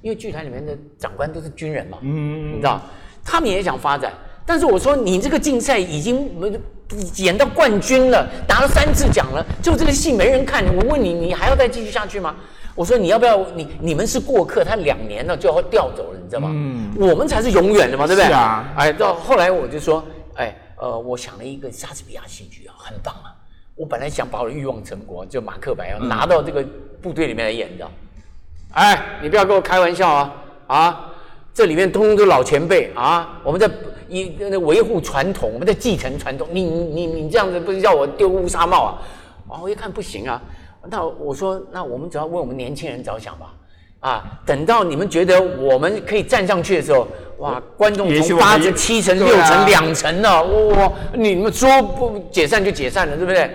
[0.02, 2.78] 因为剧团里面的长官都是军人嘛，嗯，你知道，
[3.24, 4.12] 他们也想发展，
[4.46, 6.30] 但是我说你这个竞赛已经
[7.16, 12.34] 演到冠军了，拿了三次奖了，就这个戏没人看，我问你，你还要再继续下去吗？
[12.74, 13.38] 我说你要不要？
[13.54, 16.50] 你你们是过客，他两年了就要调走了，你知道吗？
[16.52, 18.26] 嗯，我们才是永远的嘛，对不对？
[18.26, 18.68] 是啊。
[18.76, 23.30] 哎，到后来我就说，哎，呃，我想了一个莎士比亚戏剧啊，很棒啊。
[23.76, 26.64] 我本来想把我的欲望成果，就马克白要拿到这个
[27.00, 27.88] 部队里面来演的。
[28.72, 30.32] 哎，你不要跟我开玩笑啊！
[30.66, 31.10] 啊，
[31.52, 33.40] 这里面通通都是老前辈啊！
[33.44, 33.68] 我们在
[34.08, 36.46] 一那维护传统，我们在继承传统。
[36.50, 39.02] 你你你这样子不是叫我丢乌纱帽啊？
[39.48, 40.40] 啊，我一看不行啊！
[40.88, 43.54] 那我说，那我们只要为我们年轻人着想吧。
[44.00, 47.06] 啊，等到你们觉得我们可以站上去的时候，
[47.38, 50.92] 哇，观众从八成、七成、六成、两成了，哇！
[51.14, 53.50] 你们说不解散就解散了，对不对？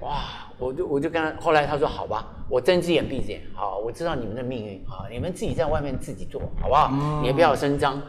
[0.00, 0.22] 哇！
[0.58, 6.92] 我就我就跟他，后来他说好吧，我睁只眼闭只眼，好，我知道你们的命运啊，你们自己在外面自己做好不好？
[7.20, 8.00] 你也不要声张。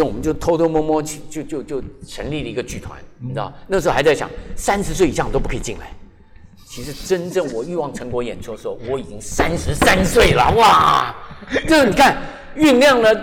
[0.00, 3.52] 就我们就偷偷摸摸去就就就成立了一个剧团，你知道？
[3.68, 5.92] 那时候还在想，三十岁以上都不可以进来。
[6.66, 11.14] 其实真正我欲望成果演出的时候，我已经三十三岁了，哇！
[11.68, 12.16] 这你看
[12.56, 13.14] 酝酿了，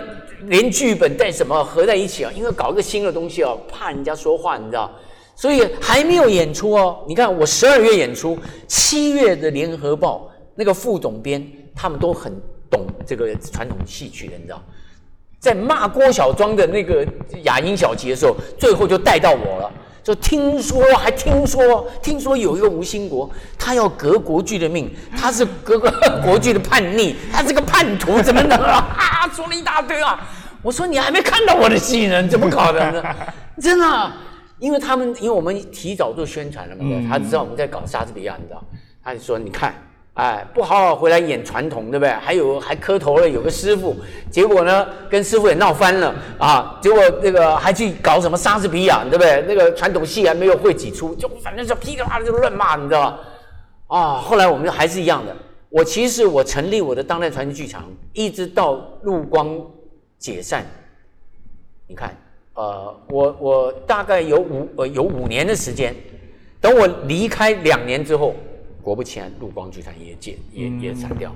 [0.42, 2.30] 连剧本带什么合在一起啊？
[2.32, 4.88] 因为搞一个新的东西哦，怕人家说话，你知道？
[5.34, 7.04] 所以还没有演出哦。
[7.08, 12.32] 你看我十二月演出，七月的联合报那个副总编，他们都很
[12.70, 14.62] 懂这个传统戏曲的，你知道？
[15.38, 17.06] 在骂郭小庄的那个
[17.44, 19.70] 雅音小节的时候，最后就带到我了。
[20.02, 25.78] 就听说，还听说，听说有一个吴兴国，他要革国剧的命，他是革
[26.24, 29.30] 国剧的叛逆，他是个叛徒，怎么能啊？
[29.34, 30.18] 说了一大堆啊！
[30.62, 33.04] 我说你还没看到我的戏呢，怎么搞的呢？
[33.60, 34.12] 真的，
[34.58, 38.64] 因为他们，因为我们提早做宣传了嘛，他知道我们在搞莎士比亚，你知道，
[39.04, 39.74] 他就说你看。
[40.18, 42.10] 哎，不好好回来演传统，对不对？
[42.10, 43.94] 还有还磕头了，有个师傅，
[44.28, 46.76] 结果呢，跟师傅也闹翻了啊！
[46.82, 49.44] 结果那个还去搞什么莎士比亚，对不对？
[49.46, 53.18] 那个传统戏还没有会几出，就反正就噼里啪啦就乱骂，你知道吗？
[53.86, 54.14] 啊！
[54.16, 55.32] 后来我们还是一样的。
[55.68, 59.56] 我其实我成立我的当代传奇剧场，一直到陆光
[60.18, 60.66] 解散，
[61.86, 62.12] 你看，
[62.54, 65.94] 呃，我我大概有五呃有五年的时间，
[66.60, 68.34] 等我离开两年之后。
[68.88, 71.30] 果不其然，陆光剧团也解也也散掉。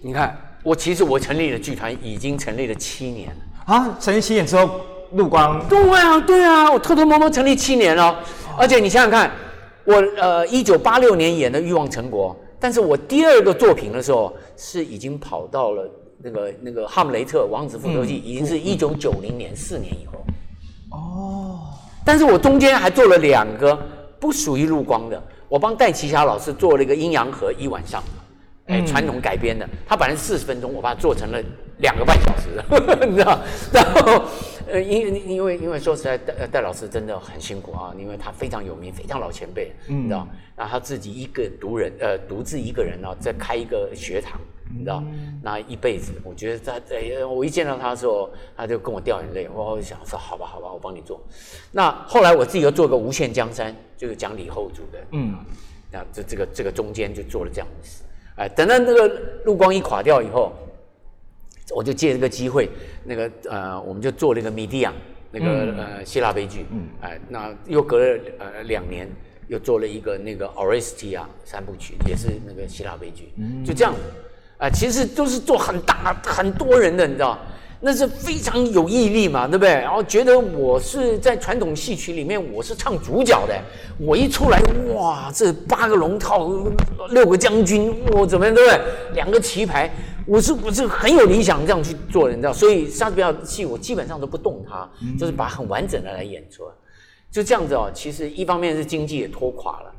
[0.00, 3.98] 你看，我其实我成立的剧团已经成立了七年了啊！
[4.00, 4.80] 成立七年之后，
[5.12, 8.24] 陆光对啊对啊，我偷偷摸摸成立七年了。
[8.56, 9.32] 而且你想想看，
[9.84, 15.90] 我呃一九八六年演的《欲望成国》，但是我第二个作品的时候是已经跑到了
[16.22, 20.24] 那个那个《哈姆雷特王子复仇记》，已经是一九九零年四年以后。
[20.96, 21.60] 哦，
[22.04, 23.76] 但是我中间还做了两个
[24.20, 25.20] 不属于陆光的。
[25.48, 28.02] 我帮戴奇霞老师做了一个阴阳合一晚上，
[28.68, 31.42] 哎，传统改编的，他本来四十分钟，我把它做成了
[31.78, 32.48] 两个半小时，
[33.08, 33.40] 你知道？
[33.72, 34.22] 然后，
[34.70, 40.28] 呃，因因为因为说实在，戴戴老师真的很辛苦啊，因为他非常有名，非常老前辈，你知道？
[40.54, 44.38] 然后他自己一个独人，呃，独自一个人呢，在开一个学堂。
[44.70, 45.02] 你知道，
[45.42, 49.48] 那一辈子，我觉得他在我一见到他的时候，他就跟我掉眼泪。
[49.48, 51.18] 我想说，好吧，好吧，我帮你做。
[51.72, 54.98] 那后来我自己又做个无限江山，就是讲李后主的。
[55.12, 55.34] 嗯，
[55.90, 58.02] 那这这个这个中间就做了这样的事。
[58.38, 60.52] 哎，等到那个陆光一垮掉以后，
[61.74, 62.70] 我就借这个机会，
[63.04, 64.92] 那个呃，我们就做了一个米蒂亚
[65.32, 66.64] 那个呃希腊悲剧。
[66.70, 69.10] 嗯，哎，那又隔了呃两年，
[69.48, 73.32] 又做了一个那个 Orestia 三部曲，也是那个希腊悲剧。
[73.36, 73.92] 嗯，就这样。
[74.58, 77.38] 啊，其实都是做很大很多人的，你知道，
[77.80, 79.70] 那是非常有毅力嘛，对不对？
[79.70, 83.54] 然后觉得我是在传统戏曲里面，我是唱主角的，
[83.98, 84.60] 我一出来，
[84.94, 86.50] 哇，这八个龙套，
[87.10, 88.80] 六个将军，我怎么样，对不对？
[89.14, 89.88] 两个棋牌，
[90.26, 96.72] 我是我是很有理想这样去做的，你知道，所以莎士比亚戏我基本上都不动它，就是把很完整的来演出来，
[97.30, 97.88] 就这样子哦。
[97.94, 99.92] 其实一方面是经济也拖垮了，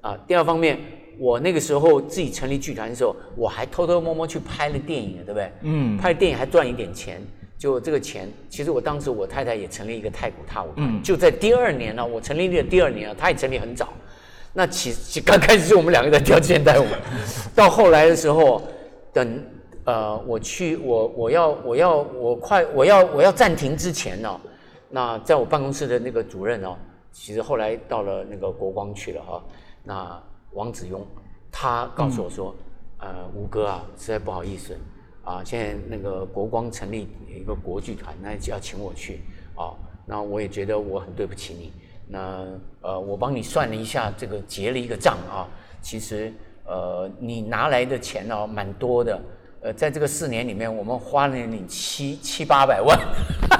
[0.00, 0.78] 啊，第二方面。
[1.18, 5.52] 我那个时候自己成立剧团的时候，我还偷偷摸摸去拍了电影，对不对？
[5.62, 5.96] 嗯。
[5.96, 7.22] 拍电影还赚一点钱，
[7.58, 13.88] 就这个钱，其实我当时我太太也成立一个太古踏舞团，就在第二年呢，我成立的第二年啊，她也成立很早。
[14.52, 16.86] 那其实刚开始是我们两个在跳现代舞，
[17.54, 18.62] 到后来的时候，
[19.12, 19.42] 等
[19.84, 24.40] 呃我去我我要我要我快我要我要暂停之前呢，
[24.90, 26.76] 那在我办公室的那个主任哦，
[27.12, 29.44] 其实后来到了那个国光去了哈，
[29.82, 30.22] 那。
[30.56, 31.00] 王子庸，
[31.52, 32.54] 他告诉我说
[32.98, 34.74] ：“呃，吴哥啊，实在不好意思
[35.22, 39.20] 啊，现在那个国光成立一个国剧团，那就要请我去
[39.54, 39.76] 啊。
[40.06, 41.72] 那我也觉得我很对不起你。
[42.08, 42.42] 那
[42.80, 45.46] 呃，我帮你算了一下，这个结了一个账啊。
[45.82, 46.32] 其实
[46.64, 49.20] 呃，你拿来的钱呢，蛮多的。
[49.60, 52.98] 呃，在这个四年里面，我们花了你七七八百万，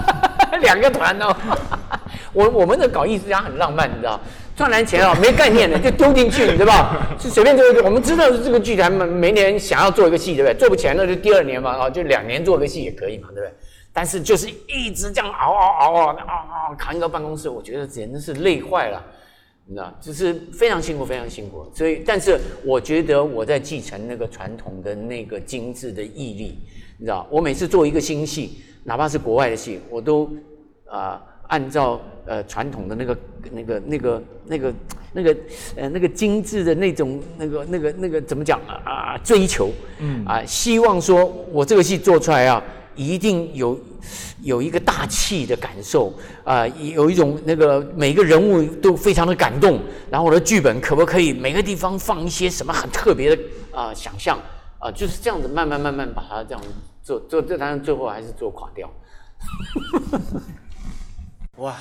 [0.63, 1.37] 两个团哦。
[2.33, 4.19] 我我们的搞艺术家很浪漫，你知道。”
[4.57, 7.07] 赚来钱啊，没概念的就丢进去，对吧？
[7.21, 7.83] 是随便做一个。
[7.83, 10.59] 我们知道这个剧团每每年想要做一个戏，对不对？
[10.59, 13.53] 做不起来那就第二年嘛，啊，就两年做个戏也可以嘛，对不对？
[13.93, 16.33] 但是就是一直这样熬熬熬啊啊
[16.71, 19.05] 啊，扛一个办公室，我觉得简直是累坏了，
[19.67, 21.71] 你知道，就是非常辛苦，非常辛苦。
[21.75, 26.59] 所以，但是我觉得我在继承那个传统的那个精致的毅力，
[26.97, 30.31] 你知道，我每次做一个新戏，哪怕是国外的戏，我都
[30.91, 31.23] 啊。
[31.49, 33.19] 按照呃传统的那个
[33.53, 34.75] 那个那个那个
[35.13, 35.37] 那个
[35.77, 42.63] 呃那个精致的那种那个那个那个怎么讲啊啊追求，嗯啊希望说我这个戏做出来啊
[42.95, 43.79] 一定有
[44.43, 46.13] 有一个大气的感受
[46.45, 49.81] 啊有一种那个每个人物都非常的感动，
[50.11, 53.43] 然后我的剧本可不可以每个地方放一些什么很特别的
[53.73, 54.39] 啊想象
[54.79, 56.61] 啊就是这样子慢慢慢慢把它这样
[57.03, 58.91] 做做这当然最后还是做垮掉。
[61.57, 61.75] 哇，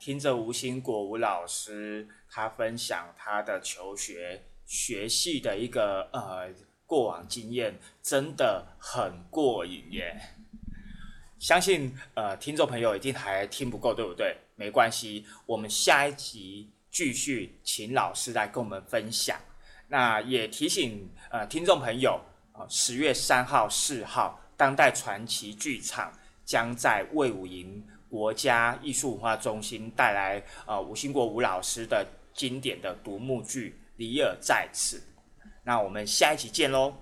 [0.00, 6.52] 听着吴兴国吴老师他分享他的求学学系的一个呃
[6.84, 10.20] 过往经验，真的很过瘾耶。
[11.38, 14.36] 相信呃听众朋友一定还听不够，对不对？
[14.56, 19.38] 没关系，我们下一集继续请老师来跟我们分享。
[19.86, 22.20] 那也提醒呃听众朋友，
[22.54, 26.12] 呃十月三号、四号，当代传奇剧场
[26.44, 34.98] 将在魏武营国家艺术文化中心带来呃吴兴国吴老师的经典的独幕剧《李尔在此》。
[35.64, 36.94] 那我们下一集见喽！